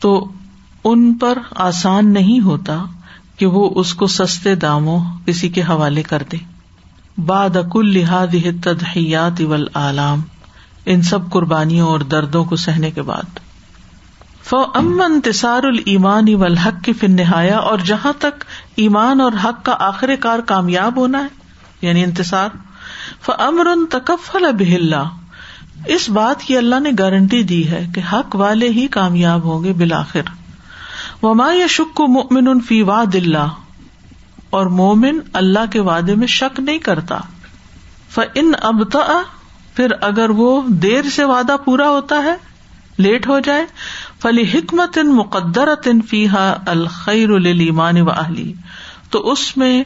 [0.00, 0.32] تو
[0.84, 2.84] ان پر آسان نہیں ہوتا
[3.36, 6.36] کہ وہ اس کو سستے داموں کسی کے حوالے کر دے۔
[7.26, 10.20] باد اکل لحاظ تدحیات اول عالام
[10.86, 13.47] ان سب قربانیوں اور دردوں کو سہنے کے بعد۔
[14.50, 18.44] فو ام انتصار المان اول حق کی فن نہایا اور جہاں تک
[18.76, 21.28] ایمان اور حق کا آخر کار کامیاب ہونا ہے
[21.82, 22.48] یعنی انتصار
[23.22, 24.62] ف امر تکفل اب
[25.86, 29.72] اس بات کی اللہ نے گارنٹی دی ہے کہ حق والے ہی کامیاب ہوں گے
[29.72, 30.20] بالآخر۔
[31.22, 33.46] وما یا شک مومن فی واد اللہ
[34.50, 37.18] اور مومن اللہ کے وعدے میں شک نہیں کرتا۔
[38.10, 39.22] ف ان ابتا
[39.74, 42.34] پھر اگر وہ دیر سے وعدہ پورا ہوتا ہے،
[42.98, 43.66] لیٹ ہو جائے۔
[44.20, 48.52] فلی حکمت ان مقدر ان فیحا الخیر المان و اہلی
[49.10, 49.84] تو اس میں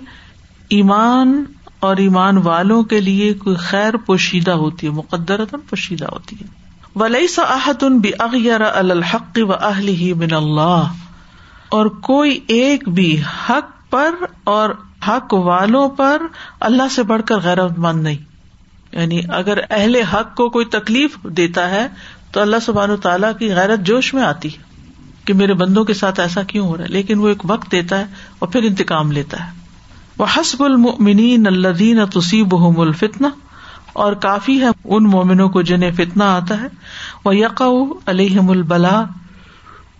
[0.69, 1.45] ایمان
[1.81, 6.47] اور ایمان والوں کے لیے کوئی خیر پوشیدہ ہوتی ہے مقدرتن پوشیدہ ہوتی ہے۔
[6.97, 10.83] ولی ساحت ان اغیر الحق و اہلی ہی من اللہ
[11.69, 14.15] اور کوئی ایک بھی حق پر
[14.45, 14.71] اور
[15.09, 16.23] حق والوں پر
[16.61, 18.17] اللہ سے بڑھ کر غیر مند نہیں۔
[18.93, 21.89] یعنی اگر اہل حق کو کوئی تکلیف دیتا ہے
[22.33, 24.63] تو اللہ سبحان و تعالیٰ کی غیرت جوش میں آتی ہے
[25.25, 27.99] کہ میرے بندوں کے ساتھ ایسا کیوں ہو رہا ہے؟ لیکن وہ ایک وقت دیتا
[27.99, 28.05] ہے
[28.39, 29.51] اور پھر انتقام لیتا ہے۔
[30.19, 33.29] وہ حسب المنین الدین تصیب الفتنا
[33.93, 36.67] اور کافی ہے ان مومنوں کو جنہیں فتنا آتا ہے۔
[37.25, 37.63] وہ یق
[38.07, 39.05] علیہم البلا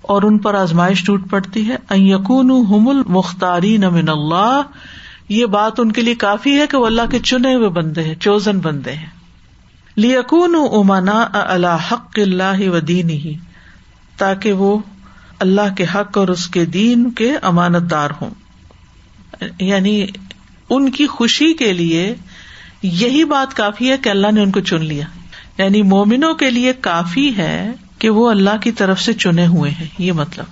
[0.03, 4.61] اور ان پر آزمائش ٹوٹ پڑتی ہے۔ یقون ہم المختاری من اللہ
[5.29, 8.15] یہ بات ان کے لیے کافی ہے کہ وہ اللہ کے چنے ہوئے بندے ہیں،
[8.15, 9.22] چوزن بندے ہیں۔
[9.97, 13.37] لیکن امانا اللہ حق اللہ و دین ہی
[14.17, 14.79] تاکہ وہ
[15.41, 18.31] اللہ کے حق اور اس کے دین کے امانت دار ہوں۔
[19.61, 20.07] یعنی
[20.71, 22.15] ان کی خوشی کے لیے
[22.83, 25.05] یہی بات کافی ہے کہ اللہ نے ان کو چن لیا۔
[25.59, 29.87] یعنی مومنوں کے لیے کافی ہے کہ وہ اللہ کی طرف سے چنے ہوئے ہیں،
[29.99, 30.45] یہ مطلب۔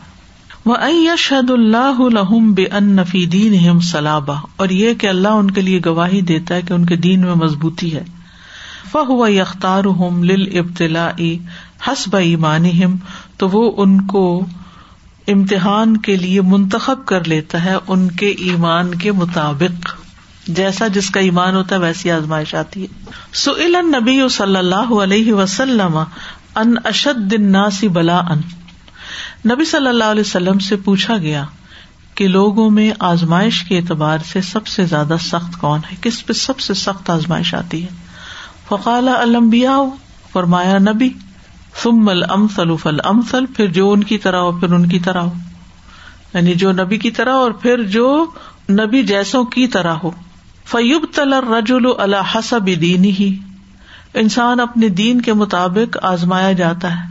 [0.66, 0.76] وہ
[1.18, 5.80] شد اللہ الحم بے ان نفی دین صلابہ اور یہ کہ اللہ ان کے لیے
[5.86, 8.04] گواہی دیتا ہے کہ ان کے دین میں مضبوطی ہے۔
[8.92, 11.10] فہو یختار ہم لل ابتلا
[11.88, 12.64] حسب ایمان
[13.36, 14.46] تو وہ ان کو
[15.28, 19.88] امتحان کے لیے منتخب کر لیتا ہے ان کے ایمان کے مطابق۔
[20.48, 22.86] جیسا جس کا ایمان ہوتا ہے ویسی آزمائش آتی ہے۔
[23.32, 25.98] سئل نبی صلی اللہ علیہ وسلم
[26.56, 28.38] ان اشد الناس بلا ان
[29.50, 31.44] نبی صلی اللہ علیہ وسلم سے پوچھا گیا
[32.14, 36.32] کہ لوگوں میں آزمائش کے اعتبار سے سب سے زیادہ سخت کون ہے، کس پہ
[36.32, 37.88] سب سے سخت آزمائش آتی ہے؟
[38.70, 39.78] فقال المبیا
[40.32, 41.10] فرمایا نبی،
[41.82, 45.32] ثم الامثل فالامثل، پھر جو ان کی طرح ہو، پھر ان کی طرح ہو۔
[46.34, 48.26] یعنی جو نبی کی طرح اور پھر جو
[48.70, 50.10] نبی جیسوں کی طرح ہو۔
[50.64, 53.38] فیوب تل رجول اللہ حسب دین ہی
[54.14, 57.10] انسان اپنے دین کے مطابق آزمایا جاتا ہے۔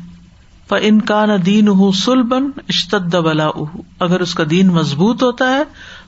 [0.69, 3.47] ف ان کا نہ دین ہُ سلبن اشتد بلا
[3.99, 5.63] اگر اس کا دین مضبوط ہوتا ہے،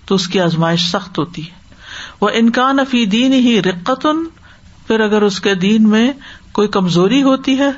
[0.05, 1.61] تو اس کی آزمائش سخت ہوتی ہے۔
[2.21, 4.40] وہ انکان فی دین ہی رقتن
[4.91, 6.11] پھر اگر اس کے دین میں
[6.51, 7.69] کوئی کمزوری ہوتی ہے،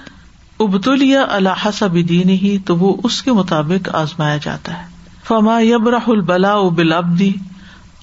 [0.59, 4.87] ابتلیا اللہ سب دین ہی تو وہ اس کے مطابق آزمایا جاتا ہے۔
[5.27, 7.33] فما یبرح البلا بلابدی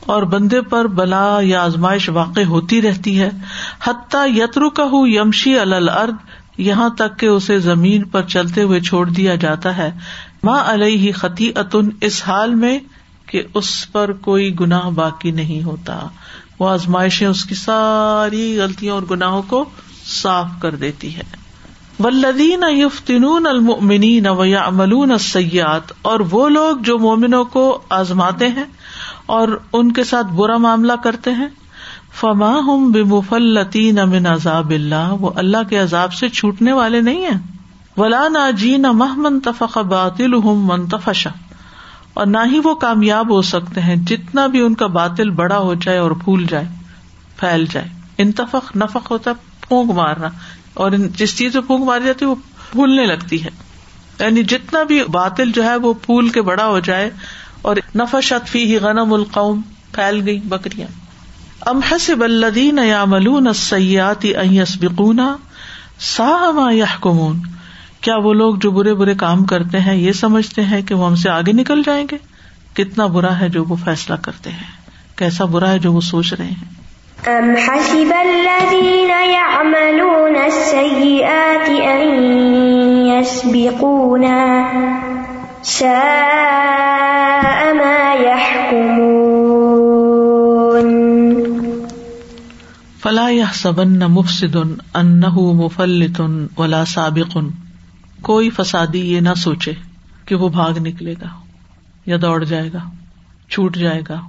[0.01, 3.31] اور بندے پر بلا یا آزمائش واقع ہوتی رہتی ہے۔
[3.85, 6.15] حتیٰ یترو کا ہوں یمشی الرد
[6.59, 9.91] یہاں تک کہ اسے زمین پر چلتے ہوئے چھوڑ دیا جاتا ہے۔
[10.43, 12.79] ماں علیہ خطی اتن اس حال میں
[13.27, 16.09] کہ اس پر کوئی گناہ باقی نہیں ہوتا۔
[16.61, 19.65] وہ آزمائشیں اس کی ساری غلطیوں اور گناہوں کو
[20.23, 21.23] صاف کر دیتی ہے۔
[22.05, 28.65] ولدین یفتنون المؤمنین و یعملون السیئات اور وہ لوگ جو مومنوں کو آزماتے ہیں
[29.27, 31.49] اور ان کے ساتھ برا معاملہ کرتے ہیں۔
[32.21, 37.39] فما ہم بمفلتین من عذاب اللہ وہ اللہ کے عذاب سے چھوٹنے والے نہیں ہیں۔
[37.97, 41.31] ولا نہ جی نہ محمن تفق باطل منتفشا
[42.15, 45.75] اور نہ ہی وہ کامیاب ہو سکتے ہیں جتنا بھی ان کا باطل بڑا ہو
[45.75, 46.65] جائے اور پھول جائے،
[47.37, 50.29] پھیل جائے۔ انتفق نفق ہوتا پھونک مارنا۔
[50.75, 52.35] اور جس چیز میں پھونک ماری جاتی ہے، وہ
[52.73, 53.49] پھولنے لگتی ہے۔
[54.21, 57.11] یعنی جتنا بھی باطل جو ہے، وہ پھول کے بڑا ہو جائے۔
[57.63, 59.61] اور نفا شتفی ہی غنم القوم،
[59.93, 60.89] پھیل گئی بکریاں۔
[61.61, 65.37] ام حسب الذین یعملون السیئات ان یسبقونا
[65.99, 67.41] سا ما یحکمون۔
[68.01, 71.15] کیا وہ لوگ جو برے برے کام کرتے ہیں یہ سمجھتے ہیں کہ وہ ہم
[71.15, 72.17] سے آگے نکل جائیں گے؟
[72.75, 74.67] کتنا برا ہے جو وہ فیصلہ کرتے ہیں۔
[75.17, 76.81] کیسا برا ہے جو وہ سوچ رہے ہیں؟
[77.27, 84.69] ام حسب الذین یعملون السیئات ان یسبقونا
[85.63, 89.51] ساء ما يحكمون
[93.03, 94.57] فلا يحسبن مفسد
[94.95, 96.23] انه مفلت
[96.59, 97.39] ولا سابق
[98.23, 99.73] کوئی فسادی یہ نہ سوچے
[100.25, 101.27] کہ وہ بھاگ نکلے گا
[102.07, 102.79] یا دوڑ جائے گا،
[103.49, 104.21] چھوٹ جائے گا،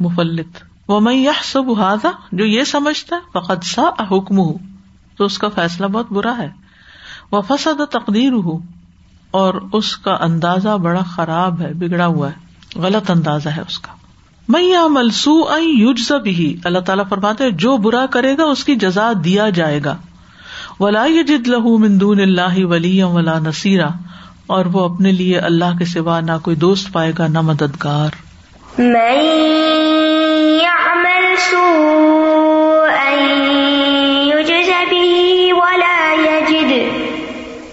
[0.00, 0.46] مفلت۔
[0.88, 4.58] وہ میں یہ سب ہاضا جو یہ سمجھتا ہے فقط سا حکم ہوں
[5.16, 6.48] تو اس کا فیصلہ بہت برا ہے۔
[7.32, 8.58] وہ فساد تقدیر ہوں
[9.30, 12.46] اور اس کا اندازہ بڑا خراب ہے، بگڑا ہوا ہے۔
[12.78, 13.92] غلط اندازہ ہے اس کا۔
[14.48, 19.12] میں یا ملسو یوج بھی اللہ تعالیٰ فرماتے جو برا کرے گا، اس کی جزا
[19.24, 19.96] دیا جائے گا۔
[20.80, 23.88] ولا جد لہ مندون اللہ ولی ولا نصیرہ
[24.46, 28.10] اور وہ اپنے لیے اللہ کے سوا نہ کوئی دوست پائے گا نہ مددگار۔
[28.78, 29.20] من
[30.62, 33.10] يعمل سوءا
[34.26, 36.70] يجز به ولا يجد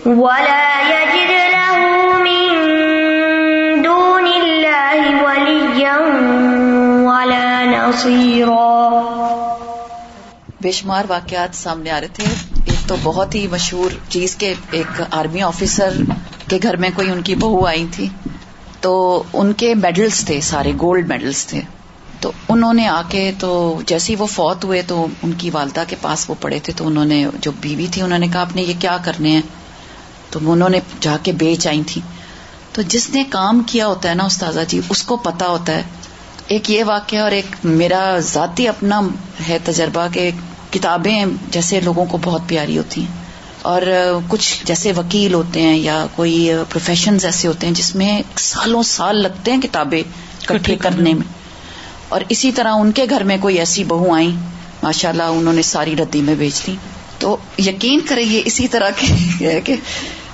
[0.06, 1.76] ولا يجد له
[2.24, 2.48] من
[3.84, 5.98] دون الله وليا
[7.12, 9.02] ولا نصيرا
[10.62, 12.53] بے شمار واقعات سامنے آ رہے تھے۔
[12.88, 15.94] تو بہت ہی مشہور چیز کے ایک آرمی آفیسر
[16.48, 18.10] کے گھر میں کوئی ان کی بہو آئی تھی۔
[18.82, 21.62] تو ان کے میڈلس تھے، سارے گولڈ میڈلس تھے۔
[22.20, 25.96] تو انہوں نے آ کے تو جیسے وہ فوت ہوئے تو ان کی والدہ کے
[26.02, 28.62] پاس وہ پڑے تھے۔ تو انہوں نے جو بیوی تھی، انہوں نے کہا آپ نے
[28.62, 29.42] یہ کیا کرنے ہیں؟
[30.30, 32.02] تو انہوں نے جا کے بیچ آئی تھی۔
[32.74, 35.84] تو جس نے کام کیا ہوتا ہے نا استاذہ جی اس کو پتا ہوتا ہے۔
[36.48, 39.02] ایک یہ واقعہ اور ایک میرا ذاتی اپنا
[39.50, 40.32] ہے تجربہ کہ
[40.74, 43.24] کتابیں جیسے لوگوں کو بہت پیاری ہوتی ہیں۔
[43.62, 43.82] اور
[44.28, 49.22] کچھ جیسے وکیل ہوتے ہیں یا کوئی پروفیشنز ایسے ہوتے ہیں جس میں سالوں سال
[49.24, 50.04] لگتے ہیں کتابیں
[50.50, 51.34] اکٹھے کرنے۔ میں۔
[52.10, 54.36] اور اسی طرح ان کے گھر میں کوئی ایسی بہو آئی
[54.84, 56.76] ماشاء اللہ انہوں نے ساری ردی میں بیچ دی۔
[57.20, 59.08] تو یقین کرے یہ اسی طرح کے
[59.42, 59.76] ہے کہ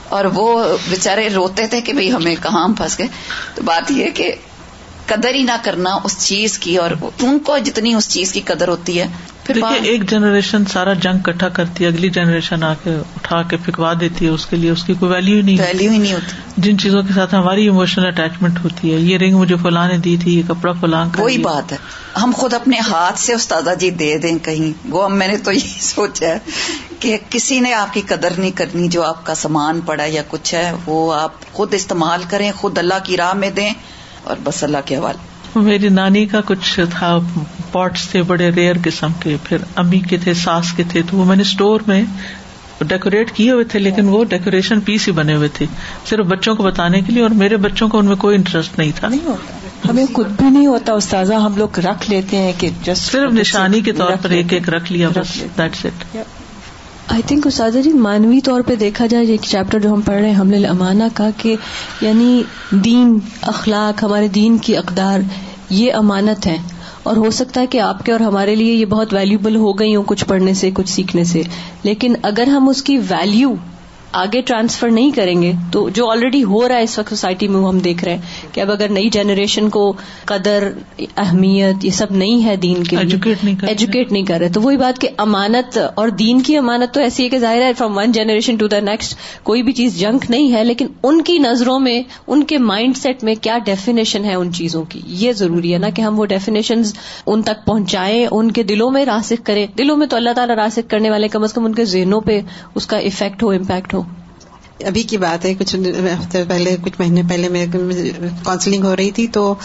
[0.09, 3.07] اور وہ بےچارے روتے تھے کہ بھئی ہمیں کہاں پھنس گئے۔
[3.55, 4.35] تو بات یہ کہ
[5.05, 8.67] قدر ہی نہ کرنا اس چیز کی اور ان کو جتنی اس چیز کی قدر
[8.67, 9.07] ہوتی ہے
[9.55, 13.93] دیکھیے ایک جنریشن سارا جنگ کٹھا کرتی ہے اگلی جنریشن آ کے اٹھا کے پھکوا
[13.99, 16.35] دیتی ہے اس کے لیے اس کی کوئی ویلو ہی نہیں۔ ویلو ہی نہیں ہوتی۔
[16.57, 20.17] جن چیزوں کے ساتھ ہماری اموشنل اٹیچمنٹ ہوتی ہے یہ رنگ مجھے فلاں نے دی
[20.17, 21.77] تھی یہ کپڑا فلاں کا وہی بات ہے۔
[22.23, 25.79] ہم خود اپنے ہاتھ سے استاذہ جی دے دیں کہیں۔ وہ میں نے تو یہی
[25.79, 26.37] سوچا ہے
[26.99, 30.53] کہ کسی نے آپ کی قدر نہیں کرنی جو آپ کا سامان پڑا یا کچھ
[30.53, 33.69] ہے وہ آپ خود استعمال کریں خود اللہ کی راہ میں دیں
[34.23, 37.19] اور بس اللہ کے حوالے۔ میری نانی کا کچھ تھا
[37.71, 41.25] پاٹس تھے بڑے ریئر قسم کے پھر امی کے تھے ساس کے تھے تو وہ
[41.25, 42.03] میں نے اسٹور میں
[42.87, 45.65] ڈیکوریٹ کیے ہوئے تھے لیکن وہ ڈیکوریشن پیس ہی بنے ہوئے تھے
[46.05, 48.91] صرف بچوں کو بتانے کے لیے اور میرے بچوں کو ان میں کوئی انٹرسٹ نہیں
[48.95, 52.69] تھا۔ نہیں ہوتا۔ ہمیں خود بھی نہیں ہوتا استاذہ ہم لوگ رکھ لیتے ہیں کہ
[52.83, 56.17] جسٹ صرف نشانی کے طور پر ایک ایک رکھ لیا بس دیٹس اٹ
[57.09, 60.31] آئی تھنک استاد جی مانوی طور پہ دیکھا جائے ایک چیپٹر جو ہم پڑھ رہے
[60.31, 61.55] ہیں حمل امانہ کا کہ
[62.01, 65.19] یعنی دین، اخلاق، ہمارے دین کی اقدار،
[65.69, 66.57] یہ امانت ہے
[67.03, 69.95] اور ہو سکتا ہے کہ آپ کے اور ہمارے لیے یہ بہت ویلیوبل ہو گئی
[69.95, 71.41] ہوں کچھ پڑھنے سے، کچھ سیکھنے سے۔
[71.83, 73.53] لیکن اگر ہم اس کی ویلیو
[74.11, 77.59] آگے ٹرانسفر نہیں کریں گے تو جو آلریڈی ہو رہا ہے اس وقت سوسائٹی میں
[77.59, 79.93] وہ ہم دیکھ رہے ہیں کہ اب اگر نئی جنریشن کو
[80.25, 80.71] قدر
[81.17, 84.49] اہمیت یہ سب نہیں ہے دین کے ایجوکیٹ نہیں کر رہے۔ ایجوکیٹ نہیں کر رہے۔
[84.49, 87.73] تو وہی بات کہ امانت اور دین کی امانت تو ایسی ہے کہ ظاہر ہے
[87.73, 91.37] from one generation to the next کوئی بھی چیز جنک نہیں ہے لیکن ان کی
[91.37, 95.73] نظروں میں ان کے مائنڈ سیٹ میں کیا ڈیفینیشن ہے ان چیزوں کی؟ یہ ضروری
[95.73, 96.81] ہے نا کہ ہم وہ ڈیفینیشن
[97.25, 100.89] ان تک پہنچائیں ان کے دلوں میں راسک کریں۔ دلوں میں تو اللہ تعالیٰ راسک
[100.89, 102.41] کرنے والے کم از کم ان کے ذہنوں پہ
[102.75, 103.98] اس کا افیکٹ ہو امپیکٹ ہو۔
[104.85, 107.77] ابھی کی بات ہے، کچھ ہفتے پہلے، کچھ مہینے پہلے میرے
[108.43, 109.55] کاؤنسلنگ ہو رہی تھی تو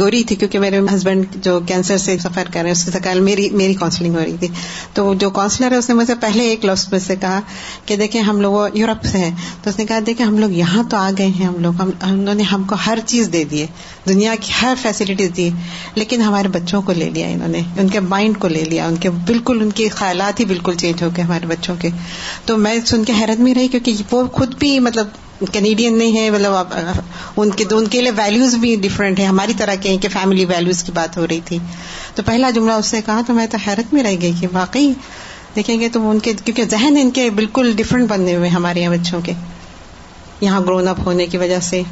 [0.00, 3.20] گوری تھی کیونکہ میرے ہسبینڈ جو کینسر سے سفر کر رہے ہیں، اس کے کل
[3.20, 4.48] میری میری کاؤنسلنگ ہو رہی تھی۔
[4.92, 7.40] تو جو کاؤنسلر ہے، اس نے مجھے پہلے ایک لفظ میں سے کہا
[7.86, 10.82] کہ دیکھیں ہم لوگ یورپ سے ہیں۔ تو اس نے کہا دیکھیں ہم لوگ یہاں
[10.90, 13.66] تو آ گئے ہیں، ہم لوگ انہوں نے ہم کو ہر چیز دے دی
[14.08, 15.50] دنیا کی ہر فیسلٹیز دی۔
[15.94, 18.96] لیکن ہمارے بچوں کو لے لیا انہوں نے، ان کے مائنڈ کو لے لیا، ان
[18.96, 21.88] کے بالکل، ان کے خیالات ہی بالکل چینج ہو گئے ہمارے بچوں کے۔
[22.44, 25.08] تو میں سن کے حیرت میں رہی کیونکہ وہ خود بھی مطلب
[25.52, 26.54] کینیڈین نہیں ہے مطلب
[27.36, 30.84] ان کے ان کے لیے ویلوز بھی ڈفرینٹ ہے ہماری طرح کے کہ فیملی ویلوز
[30.84, 31.58] کی بات ہو رہی تھی۔
[32.14, 34.92] تو پہلا جملہ اس نے کہا تو میں تو حیرت میں رہ گئی کہ واقعی
[35.56, 38.92] دیکھیں گے تو ان کے کیونکہ ذہن ان کے بالکل ڈفرینٹ بننے ہوئے ہمارے یہاں
[38.92, 39.32] بچوں کے۔
[40.40, 41.82] یہاں گرون اپ ہونے کی وجہ سے۔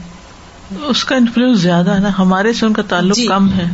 [0.83, 3.65] اس کا انفلوئنس زیادہ ہے نا۔ ہمارے سے ان کا تعلق جی۔ کم ہے۔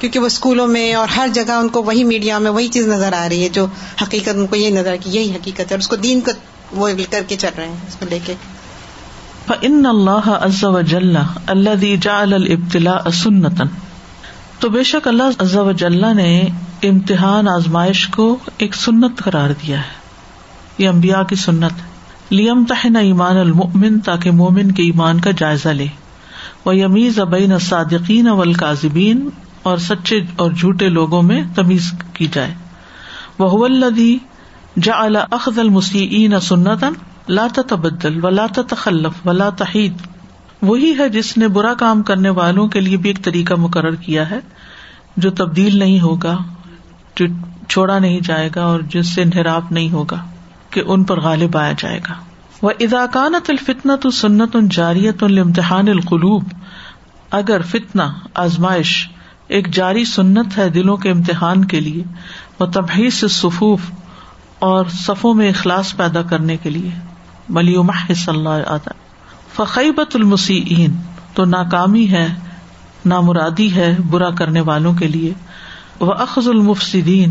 [0.00, 3.12] کیونکہ وہ اسکولوں میں اور ہر جگہ ان کو وہی میڈیا میں وہی چیز نظر
[3.12, 3.66] آ رہی ہے جو
[4.02, 6.32] حقیقت ان کو یہ نظر کہ یہی حقیقت ہے اور اس کو دین کا
[6.72, 11.18] وہ کر کے چل رہے ہیں، اس کو لے کے۔ ان فَإِنَّ اللَّهَ عَزَّ وَجَلَّ
[11.46, 13.66] الَّذِي جَعَلَ الْإِبْتِلَاءَ سُنَّةً۔
[14.58, 16.48] تو بے شک اللہ عز و جل نے
[16.82, 20.06] امتحان آزمائش کو ایک سنت قرار دیا ہے۔
[20.78, 21.72] یہ انبیاء کی سنت۔
[22.30, 25.86] لیم تہن ایمان المؤمن تاکہ مومن کے ایمان کا جائزہ لے۔
[26.64, 29.28] وہ یمیز ابین الصادقین والکاذبین
[29.62, 32.54] اور سچے اور جھوٹے لوگوں میں تمیز کی جائے۔
[33.38, 34.18] وہ الذی
[34.76, 36.88] جعل اخذ المسیئین سنتا
[37.28, 39.92] لا تتبدل ولا تتخلف ولا تحید
[40.62, 44.30] وہی ہے جس نے برا کام کرنے والوں کے لیے بھی ایک طریقہ مقرر کیا
[44.30, 44.40] ہے،
[45.16, 46.38] جو تبدیل نہیں ہوگا،
[47.16, 47.26] جو
[47.68, 50.16] چھوڑا نہیں جائے گا اور جس سے انحراف نہیں ہوگا،
[50.70, 52.14] کہ ان پر غالب آیا جائے گا۔
[52.62, 56.44] وہ اداکانت الفتنا تو سنت ان جاریت الامتحان القلوب۔
[57.30, 59.08] اگر فتنا آزمائش
[59.48, 62.04] ایک جاری سنت ہے دلوں کے امتحان کے لیے
[62.60, 63.80] وہ تبھی سے صفوف
[64.58, 66.90] اور صفوں میں اخلاص پیدا کرنے کے لیے۔
[67.48, 68.90] ملیوم صلی اللہ آتا
[69.54, 70.96] فقیبت المسیئین۔
[71.34, 72.34] تو ناکامی ہے،
[73.06, 75.32] نامرادی ہے برا کرنے والوں کے لیے۔
[76.00, 77.30] وہ اخذ المفسدین۔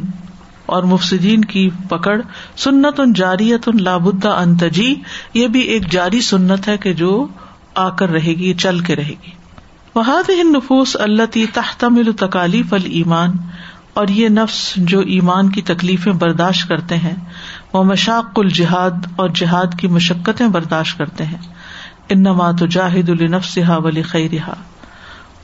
[0.65, 2.21] اور مفسدین کی پکڑ۔
[2.57, 4.95] سنت ان جاریت ان لابدا انتجی
[5.33, 7.27] یہ بھی ایک جاری سنت ہے کہ جو
[7.75, 9.31] آ کر رہے گی، چل کے رہے گی۔
[9.95, 13.31] وہاد نفوس اللہ تی تحتمل تکالیف المان
[13.95, 17.15] اور یہ نفس جو ایمان کی تکلیفیں برداشت کرتے ہیں،
[17.73, 21.37] وہ مشاق الجہاد اور جہاد کی مشقتیں برداشت کرتے ہیں۔
[22.09, 24.53] انما تو جاہد النفس ولی خیرہ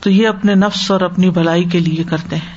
[0.00, 2.54] تو یہ اپنے نفس اور اپنی بھلائی کے لیے کرتے ہیں۔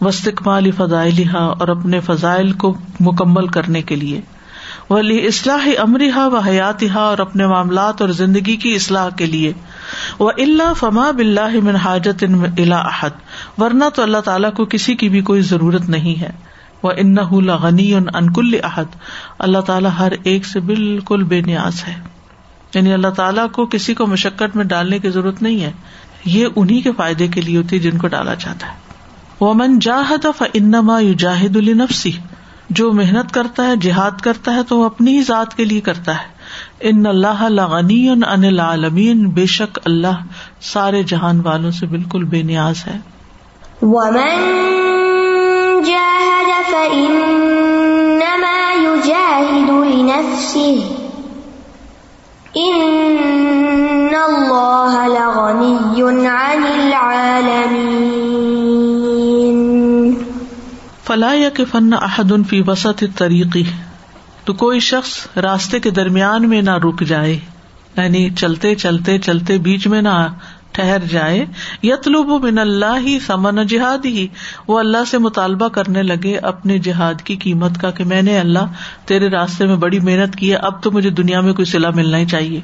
[0.00, 4.20] وسطمال فضائل اور اپنے فضائل کو مکمل کرنے کے لیے۔
[4.94, 9.52] ولی اصلاح امرحا و حیات اور اپنے معاملات اور زندگی کی اصلاح کے لیے۔
[10.18, 12.24] وہ اللہ فما بلّہ من حاجت
[12.70, 13.10] احد۔
[13.58, 16.30] ورنہ تو اللہ تعالیٰ کو کسی کی بھی کوئی ضرورت نہیں ہے۔
[16.82, 17.16] وہ ان
[17.48, 18.84] غنی انکل احد۔
[19.38, 21.94] اللہ تعالیٰ ہر ایک سے بالکل بے نیاز ہے۔
[22.74, 25.72] یعنی اللہ تعالیٰ کو کسی کو مشقت میں ڈالنے کی ضرورت نہیں ہے۔
[26.24, 28.76] یہ انہیں کے فائدے کے لیے ہوتی ہے جن کو ڈالا جاتا ہے۔
[29.40, 32.12] وہ من جاہد انما یو جاہد النفسی
[32.70, 36.14] جو محنت کرتا ہے، جہاد کرتا ہے، تو وہ اپنی ہی ذات کے لیے کرتا
[36.14, 36.34] ہے۔
[36.80, 40.24] ان اللہ غنی ان العالمین، بے شک اللہ
[40.60, 42.98] سارے جہان والوں سے بالکل بے نیاز ہے۔
[43.82, 44.60] ومن
[45.84, 47.36] جاهد فإنما
[48.82, 50.94] يجاهد لنفسه۔
[52.54, 52.94] ان
[54.12, 58.13] اللہ لغنی عن العالمین
[61.06, 63.62] فلا کہ فن احد فی وسط طریقی
[64.44, 67.38] تو کوئی شخص راستے کے درمیان میں نہ رک جائے
[67.96, 70.26] یعنی چلتے چلتے چلتے بیچ میں نہ
[70.72, 71.44] ٹہر جائے
[71.82, 74.26] یتلوب من اللہ ہی سمن جہاد ہی
[74.68, 78.72] وہ اللہ سے مطالبہ کرنے لگے اپنے جہاد کی قیمت کا کہ میں نے اللہ
[79.04, 82.18] تیرے راستے میں بڑی محنت کی ہے، اب تو مجھے دنیا میں کوئی صلاح ملنا
[82.18, 82.60] ہی چاہیے۔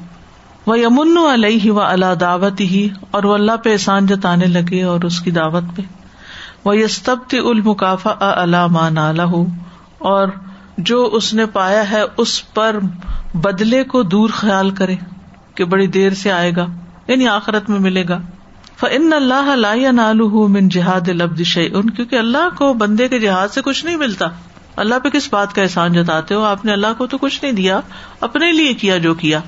[0.65, 5.01] وہ یمن علیہ و اللہ دعوت ہی اور وہ اللہ پہ احسان جتانے لگے اور
[5.01, 5.81] اس کی دعوت پہ۔
[6.65, 9.21] وہ یستبت المقافا علامہ نالہ
[9.97, 10.27] اور
[10.77, 12.79] جو اس نے پایا ہے اس پر
[13.33, 14.95] بدلے کو دور خیال کرے
[15.55, 16.65] کہ بڑی دیر سے آئے گا
[17.07, 18.19] یعنی آخرت میں ملے گا۔
[18.79, 23.85] فن اللہ نالو من جہاد لبد ان کیونکہ اللہ کو بندے کے جہاد سے کچھ
[23.85, 24.27] نہیں ملتا۔
[24.75, 27.53] اللہ پہ کس بات کا احسان جتاتے ہو؟ آپ نے اللہ کو تو کچھ نہیں
[27.53, 27.79] دیا،
[28.21, 29.39] اپنے لیے کیا جو کیا۔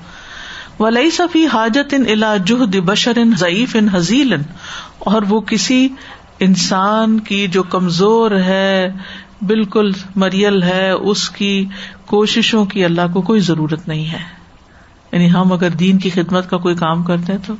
[0.80, 4.36] ولی صفی حاجت ان الا جہد بشر ان ضعیف ان حزیل
[5.00, 5.90] اور وہ کسی
[6.44, 8.92] انسان کی جو کمزور ہے،
[9.42, 11.66] بالکل مریل ہے، اس کی
[12.06, 14.44] کوششوں کی اللہ کو کوئی ضرورت نہیں ہے۔
[15.12, 17.54] یعنی ہم اگر دین کی خدمت کا کوئی کام کرتے ہیں تو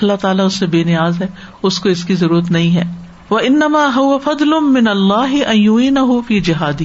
[0.00, 1.26] اللہ تعالیٰ اس سے بے نیاز ہے،
[1.62, 2.82] اس کو اس کی ضرورت نہیں ہے۔
[3.30, 6.84] وہ انما ہو فضل من اللہ نہ ہو فی جہادی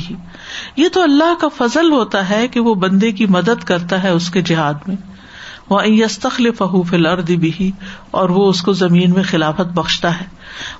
[0.77, 4.29] یہ تو اللہ کا فضل ہوتا ہے کہ وہ بندے کی مدد کرتا ہے اس
[4.29, 4.95] کے جہاد میں۔
[5.70, 7.72] وہ استخل فہو فل ارد بھی
[8.11, 10.26] اور وہ اس کو زمین میں خلافت بخشتا ہے۔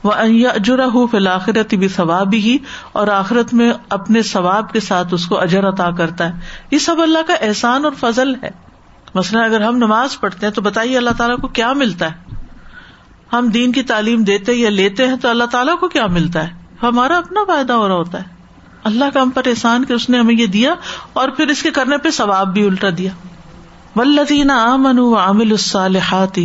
[0.04, 2.58] وہ اجرا فل آخرت بھی ثواب ہی
[2.92, 6.40] اور آخرت میں اپنے ثواب کے ساتھ اس کو اجر عطا کرتا ہے۔
[6.72, 8.50] یہ سب اللہ کا احسان اور فضل ہے۔
[9.16, 12.36] مثلاً اگر ہم نماز پڑھتے ہیں تو بتائیے اللہ تعالیٰ کو کیا ملتا ہے؟
[13.34, 16.54] ہم دین کی تعلیم دیتے یا لیتے ہیں تو اللہ تعالیٰ کو کیا ملتا ہے؟
[16.84, 18.24] ہمارا اپنا فائدہ ہو رہا ہوتا ہے۔
[18.84, 20.74] اللہ کا ہم پر احسان کہ اس نے ہمیں یہ دیا
[21.14, 23.12] اور پھر اس کے کرنے پہ ثواب بھی الٹا دیا۔
[23.98, 26.39] ولدین امن عامل الصالحات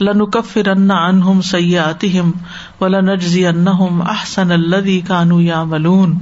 [0.00, 2.30] لنکفر عنہم سیئاتہم
[2.80, 6.14] ولنجزی انہم احسن الذی کانوا یعملون۔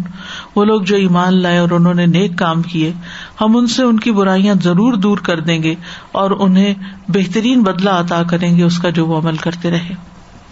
[0.56, 2.92] وہ لوگ جو ایمان لائے اور انہوں نے نیک کام کیے،
[3.40, 5.74] ہم ان سے ان کی برائیاں ضرور دور کر دیں گے
[6.12, 6.74] اور انہیں
[7.08, 9.94] بہترین بدلا عطا کریں گے اس کا جو وہ عمل کرتے رہے۔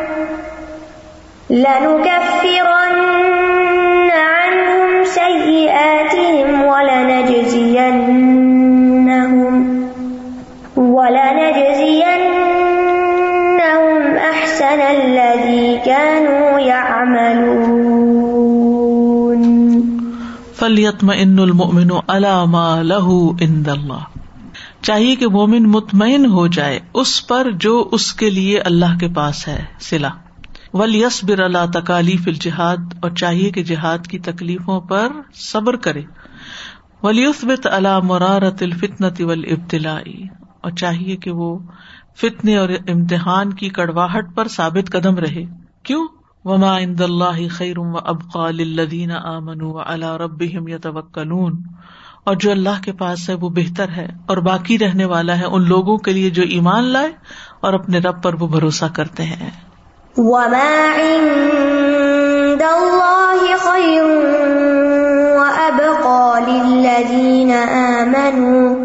[1.51, 3.01] لنكفرن
[4.11, 7.73] عنهم سيئاتهم ولنجزينهم
[10.77, 11.91] ولنجزينهم
[14.17, 17.81] أحسن الذي كانوا يعملون.
[20.59, 24.19] فلیتم ان المن علامہ لہو ان اللہ
[24.83, 29.49] چاہیے کہ مومن مطمئن ہو جائے اس پر جو اس کے لیے اللہ کے پاس
[29.49, 30.09] ہے، سلا۔
[30.75, 36.03] ولیس بر اللہ تکالیف الجہاد اور چاہیے کہ جہاد کی تکلیفوں پر صبر کرے۔
[37.03, 40.23] ولیسبت اللہ مرارت الفتنت ول ابتلائی
[40.61, 41.59] اور چاہیے کہ وہ
[42.21, 45.45] فتنے اور امتحان کی کڑواہٹ پر ثابت قدم رہے۔
[45.83, 46.07] کیوں؟
[46.45, 51.63] وما عند اللہ خیر و ابقا للذین آمنوا علی ربهم یتوکلون
[52.25, 55.69] اور جو اللہ کے پاس ہے وہ بہتر ہے، اور باقی رہنے والا ہے ان
[55.69, 57.11] لوگوں کے لیے جو ایمان لائے
[57.61, 59.51] اور اپنے رب پر وہ بھروسہ کرتے ہیں۔
[60.19, 64.05] وما عند الله خير
[65.39, 68.77] وأبقى للذين آمنوا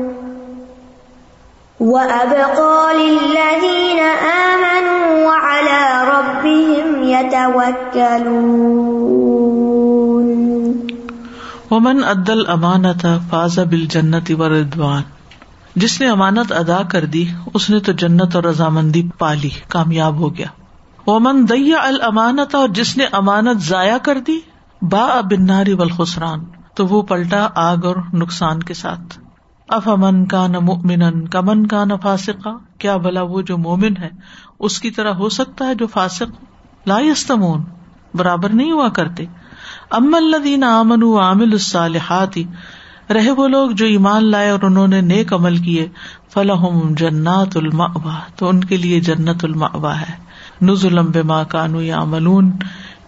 [1.80, 4.00] وأبقى للذين
[4.30, 8.76] آمنوا وعلى ربهم يتوكلون
[11.72, 15.02] ومن عدل امانت فاز بل جنت و ردوان
[15.76, 20.36] جس نے امانت ادا کر دی، اس نے تو جنت اور رضامندی پالی کامیاب ہو
[20.36, 20.48] گیا۔
[21.08, 24.40] ومن دیا الامانت اور جس نے امانت ضائع کر دی
[24.82, 26.46] با بناری والخسران،
[26.76, 29.20] تو وہ پلٹا آگ اور نقصان کے ساتھ۔
[29.70, 34.10] اف امن کا نہ مومن کمن کا نہ فاسقا، کیا بلا وہ جو مومن ہے،
[34.60, 36.44] اس کی طرح ہو سکتا ہے جو فاسق
[36.86, 37.64] لا یستمون
[38.14, 39.26] برابر نہیں ہوا کرتے۔
[39.92, 42.38] ام الذین آمنوا وعملوا الصالحات،
[43.12, 45.88] رہے وہ لوگ جو ایمان لائے اور انہوں نے نیک عمل کیے
[46.34, 50.25] فلحم جنات المأوا تو ان کے لیے جنت المأوا ہے۔
[50.62, 52.52] نزلم بما كانوا يعملون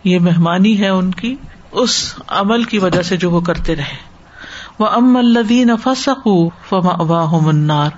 [0.03, 1.35] یہ مہمانی ہے ان کی،
[1.71, 4.07] اس عمل کی وجہ سے جو وہ کرتے رہے۔
[4.79, 7.89] وہ ام الدین فسقو فمأواہم النار،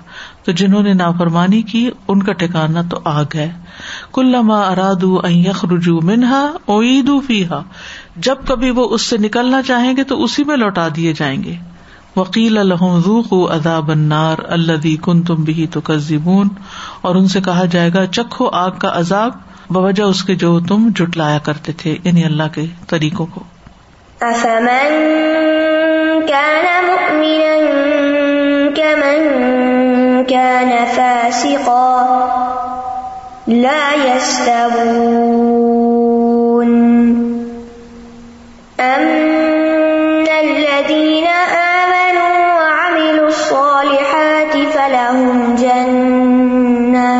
[0.44, 3.52] تو جنہوں نے نافرمانی کی، ان کا ٹھکانا تو آگ ہے۔
[4.12, 7.62] کلما ارادو ان یخرجوا منها اعیدوا فیها
[8.16, 11.54] جب کبھی وہ اس سے نکلنا چاہیں گے، تو اسی میں لوٹا دیے جائیں گے۔
[12.16, 16.48] وکیل الحم ذوقوا عذاب النار الذي كنتم به تكذبون
[17.00, 19.30] اور ان سے کہا جائے گا، چکھو آگ کا عذاب،
[19.70, 23.42] بوجہ اس کے جو تم جٹلایا کرتے تھے یعنی اللہ کے طریقوں کو۔
[24.20, 24.98] أفمن
[26.28, 27.56] كان مؤمنا
[28.76, 29.28] كمن
[30.28, 32.06] كان فاسقا
[33.48, 34.90] لا يستوون
[38.78, 39.29] أما
[45.10, 47.10] فلهم جنات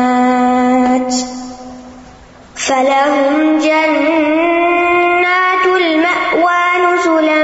[2.55, 7.43] فلهم جنات المأوى نزلا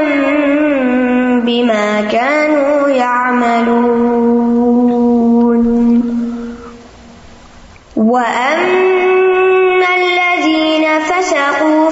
[1.46, 4.08] بما كانوا يعملون.
[7.96, 11.87] وأما الذين فسقوا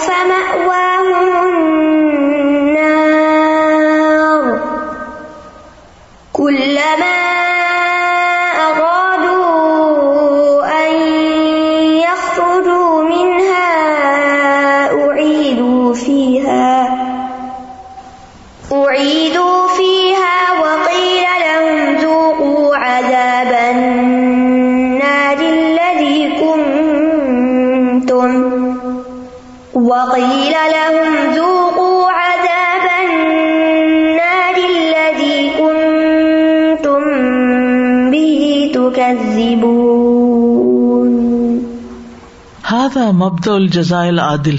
[42.95, 44.55] ہاضا مبد الجزا العادل۔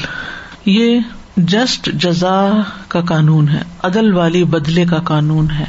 [0.67, 1.01] یہ
[1.37, 2.51] جسٹ جزا
[2.89, 5.65] کا قانون ہے، عدل والی بدلے کا قانون ہے۔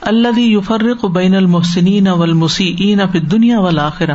[0.00, 4.14] اللہ یفرق بین المحسنین والمسیئین فی دنیا والآخرہ۔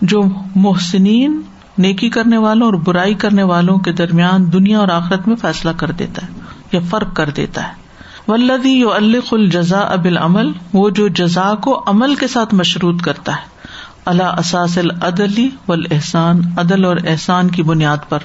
[0.00, 0.22] جو
[0.54, 1.40] محسنین
[1.78, 5.90] نیکی کرنے والوں اور برائی کرنے والوں کے درمیان دنیا اور آخرت میں فیصلہ کر
[5.90, 6.32] دیتا ہے
[6.72, 7.72] یا فرق کر دیتا ہے۔
[8.28, 13.32] ولدی یو الق الجزا اب العمل وہ جو جزا کو عمل کے ساتھ مشروط کرتا
[13.32, 13.51] ہے۔
[14.04, 18.18] اللہ اساس العدلی والاحسان عدل اور احسان کی بنیاد پر۔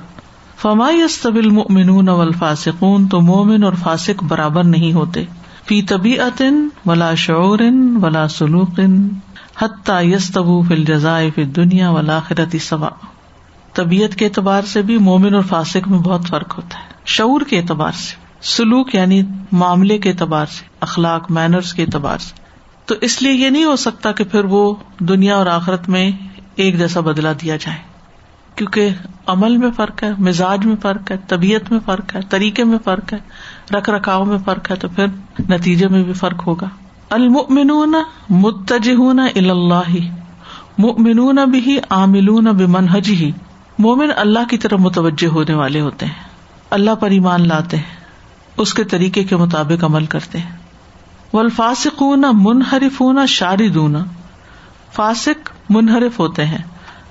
[0.62, 5.24] فما يستوي المؤمنون والفاسقون، تو مومن اور فاسق برابر نہیں ہوتے۔
[5.66, 6.42] فی طبیعت
[6.86, 7.60] ولا شعور
[8.02, 8.80] ولا سلوق
[9.62, 12.90] حتیٰ یس تبو فل جزائے فل دنیا و لاخرتی سوا
[13.74, 17.58] طبیعت کے اعتبار سے بھی مومن اور فاسق میں بہت فرق ہوتا ہے۔ شعور کے
[17.58, 19.22] اعتبار سے، سلوک یعنی
[19.52, 22.47] معاملے کے اعتبار سے، اخلاق مینرس کے اعتبار سے۔
[22.88, 26.12] تو اس لیے یہ نہیں ہو سکتا کہ پھر وہ دنیا اور آخرت میں
[26.56, 27.78] ایک جیسا بدلا دیا جائے۔
[28.56, 28.90] کیونکہ
[29.28, 33.14] عمل میں فرق ہے، مزاج میں فرق ہے، طبیعت میں فرق ہے، طریقے میں فرق
[33.14, 33.18] ہے
[33.78, 35.06] رکھ رکھاؤ میں فرق ہے، تو پھر
[35.50, 36.70] نتیجے میں بھی فرق ہوگا۔
[37.10, 37.94] المؤمنون
[38.30, 39.96] متجہون اللہ
[40.78, 43.32] مؤمنون بھی عاملون بمنہج ہی
[43.80, 46.28] مومن اللہ کی طرف متوجہ ہونے والے ہوتے ہیں۔
[46.70, 47.96] اللہ پر ایمان لاتے ہیں،
[48.58, 50.57] اس کے طریقے کے مطابق عمل کرتے ہیں۔
[51.34, 53.96] والفاسقون منحرفون شاردون۔
[54.94, 56.64] فاسق منحرف ہوتے ہیں،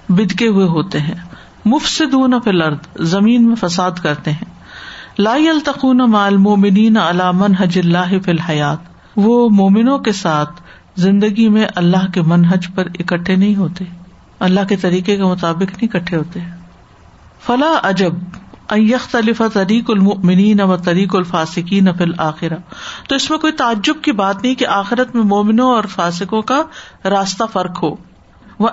[0.08, 1.14] بدکے ہوئے ہوتے ہیں۔
[1.64, 4.44] مفسدون فی الارض، زمین میں فساد کرتے ہیں۔
[5.18, 8.78] لا يلتقون مع المؤمنین علی منهج اللہ فی الحیات۔
[9.16, 10.62] وہ مومنوں کے ساتھ
[10.96, 13.84] زندگی میں اللہ کے منہج پر اکٹھے نہیں ہوتے۔
[14.40, 16.40] اللہ کے طریقے کے مطابق نہیں اکٹھے ہوتے۔
[17.46, 18.12] فلا اجب
[18.74, 22.56] یختلف طریق المنین و طریق الفاسقین فل آخرہ
[23.08, 26.62] تو اس میں کوئی تعجب کی بات نہیں کہ آخرت میں مومنوں اور فاسقوں کا
[27.04, 27.96] راستہ فرق ہو۔
[28.58, 28.68] وہ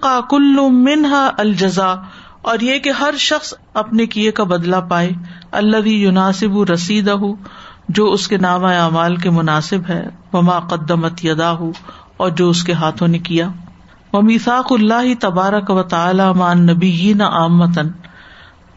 [0.00, 1.94] کا کل منہا الجزا،
[2.42, 5.10] اور یہ کہ ہر شخص اپنے کیے کا بدلا پائے۔
[5.50, 7.34] اللہ یوناسب رسید ہو
[7.88, 11.72] جو اس کے نام اعمال کے مناسب ہے۔ وما قدمت یدا ہو
[12.16, 13.48] اور جو اس کے ہاتھوں نے کیا۔
[14.12, 17.88] وہ میساک اللہ تبارک و تعالی مان نبی نہ آمتن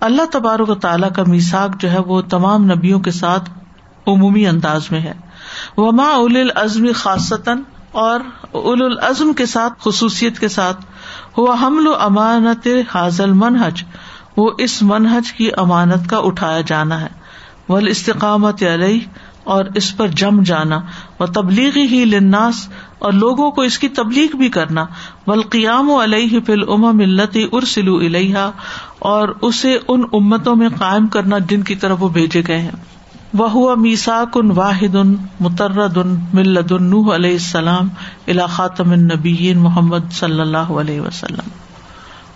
[0.03, 3.49] اللہ تبارک و تعالیٰ کا میساک جو ہے وہ تمام نبیوں کے ساتھ
[4.07, 5.13] عمومی انداز میں ہے۔
[5.77, 8.19] وما اول العزم خاصتاً، اور
[8.51, 10.85] اول العزم کے ساتھ، خصوصیت کے ساتھ
[11.37, 13.83] ہوا حمل و امانت حاضل منہج
[14.37, 17.07] وہ اس منہج کی امانت کا اٹھایا جانا ہے۔
[17.69, 18.99] ول استقامت علیہ
[19.43, 20.79] اور اس پر جم جانا،
[21.19, 22.67] و تبلیغی ہی لناس
[22.99, 24.85] اور لوگوں کو اس کی تبلیغ بھی کرنا
[25.27, 28.49] بلقیام و علیہ فل ام ملتی ارسلو الحا
[28.99, 32.71] اور اسے ان امتوں میں قائم کرنا جن کی طرف وہ بھیجے گئے ہیں۔
[33.33, 37.89] وہ ہوا میساک ان واحد ان مترد ان ملد النوح علیہ السلام
[38.49, 41.49] خاتم النبی محمد صلی اللہ علیہ وسلم۔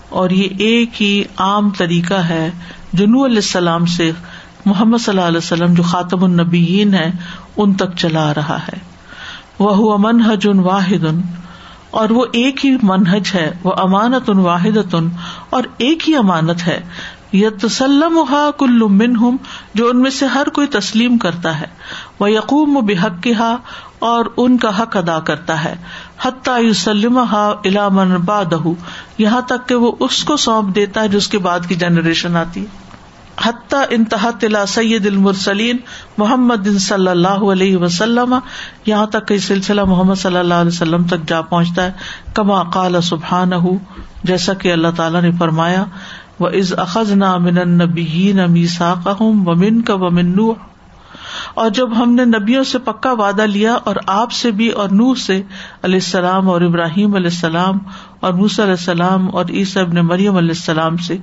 [0.09, 2.51] اور یہ ایک ہی عام طریقہ ہے
[2.93, 4.11] جنو علیہ السلام سے
[4.67, 7.11] محمد صلی اللہ علیہ وسلم جو خاتم النبیین ہے،
[7.57, 8.79] ان تک چلا رہا ہے۔
[9.59, 11.21] وہ منحج ان واحد ان
[11.91, 15.09] اور وہ ایک ہی منہج ہے، وہ امانت ان واحد ان
[15.49, 16.81] اور ایک ہی امانت ہے۔
[17.31, 18.81] یہ تسلم ہا کل
[19.15, 19.37] ہوں
[19.73, 21.65] جو ان میں سے ہر کوئی تسلیم کرتا ہے۔
[22.19, 23.55] وہ یقوم و بحق ہا
[23.99, 25.75] اور ان کا حق ادا کرتا ہے۔
[26.21, 28.53] حتیٰ یوسلم ہا علامن باد
[29.17, 32.61] یہاں تک کہ وہ اس کو سونپ دیتا ہے جس کے بعد کی جنریشن آتی
[32.61, 32.86] ہے۔
[33.45, 35.77] حتیٰ انتہا تلا سید المرسلین
[36.17, 38.35] محمد صلی اللہ علیہ وسلم.
[38.85, 41.91] یہاں تک کہ سلسلہ محمد صلی اللہ علیہ وسلم تک جا پہنچتا ہے.
[42.33, 43.51] کما قال سبحان
[44.23, 45.85] جیسا کہ اللہ تعالیٰ نے فرمایا
[46.39, 50.55] و از اخذ نا من نبی میسا و من کا ومن نوح
[51.57, 55.15] اور جب ہم نے نبیوں سے پکا وعدہ لیا اور آپ سے بھی اور نور
[55.15, 55.41] سے،
[55.83, 57.79] علیہ السلام اور ابراہیم علیہ السلام
[58.19, 61.17] اور موس علیہ السلام اور عیسیب نے مریم علیہ السلام سے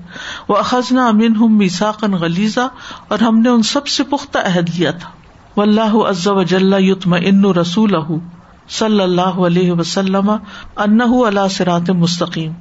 [0.49, 2.69] وہ اخذنا امین ہم میساقن غلیزہ
[3.09, 5.09] اور ہم نے ان سب سے پختہ عہد لیا تھا۔
[5.57, 7.95] و اللہ عز و جل یتم ان رسول
[8.69, 10.31] صلی اللہ علیہ وسلم
[10.77, 12.53] ان اللہ سرات مستقیم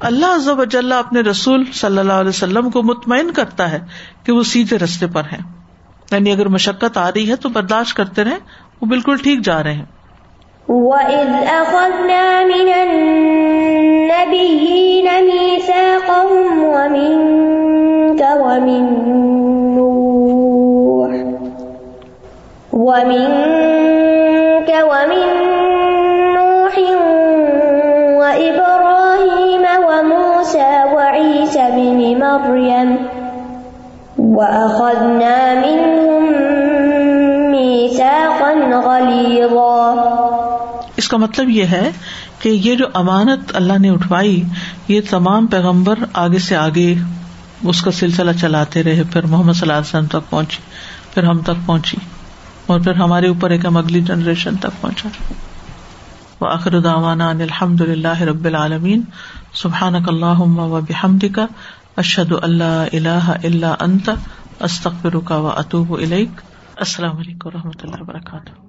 [0.00, 3.78] اللہ عز و جل اپنے رسول صلی اللہ علیہ وسلم کو مطمئن کرتا ہے
[4.24, 5.55] کہ وہ سیدھے رستے پر ہیں۔
[6.12, 8.36] یعنی اگر مشقت آ رہی ہے تو برداشت کرتے رہے
[8.80, 9.84] وہ بالکل ٹھیک جا رہے ہیں۔
[10.68, 18.84] وَإِذْ أَخَذْنَا مِنَ النَّبِيِّينَ مِيثَاقَهُمْ وَمِنْكَ وَمِنْ
[19.76, 21.10] نُوحٍ،
[22.72, 25.28] وَمِنْكَ وَمِنْ
[26.34, 26.76] نُوحٍ
[28.20, 32.88] وَإِبْرَاهِيمَ وَمُوسَى وَعِيسَى بْنِ مَرْيَمَ
[34.18, 36.22] وَأَخَذْنَا مِنْهُمْ
[37.50, 40.20] مِيثَاقًا غَلِيظًا۔
[40.96, 41.90] اس کا مطلب یہ ہے
[42.38, 44.44] کہ یہ جو امانت اللہ نے اٹھوائی،
[44.88, 46.94] یہ تمام پیغمبر آگے سے آگے
[47.64, 50.62] اس کا سلسلہ چلاتے رہے، پھر محمد صلی اللہ علیہ وسلم تک پہنچی،
[51.14, 51.96] پھر ہم تک پہنچی،
[52.66, 55.08] اور پھر ہمارے اوپر ایک ہم اگلی جنریشن تک پہنچا۔
[56.40, 59.00] وہ آخر داوانا الحمد اللہ رب العالمین
[59.54, 61.46] سبحان اللہ و بحمد کا
[61.96, 64.10] اشد اللہ اللہ اللہ انت
[64.60, 66.40] استخر اطوب و اطوب
[66.76, 68.65] السلام علیکم و رحمۃ اللہ وبرکاتہ.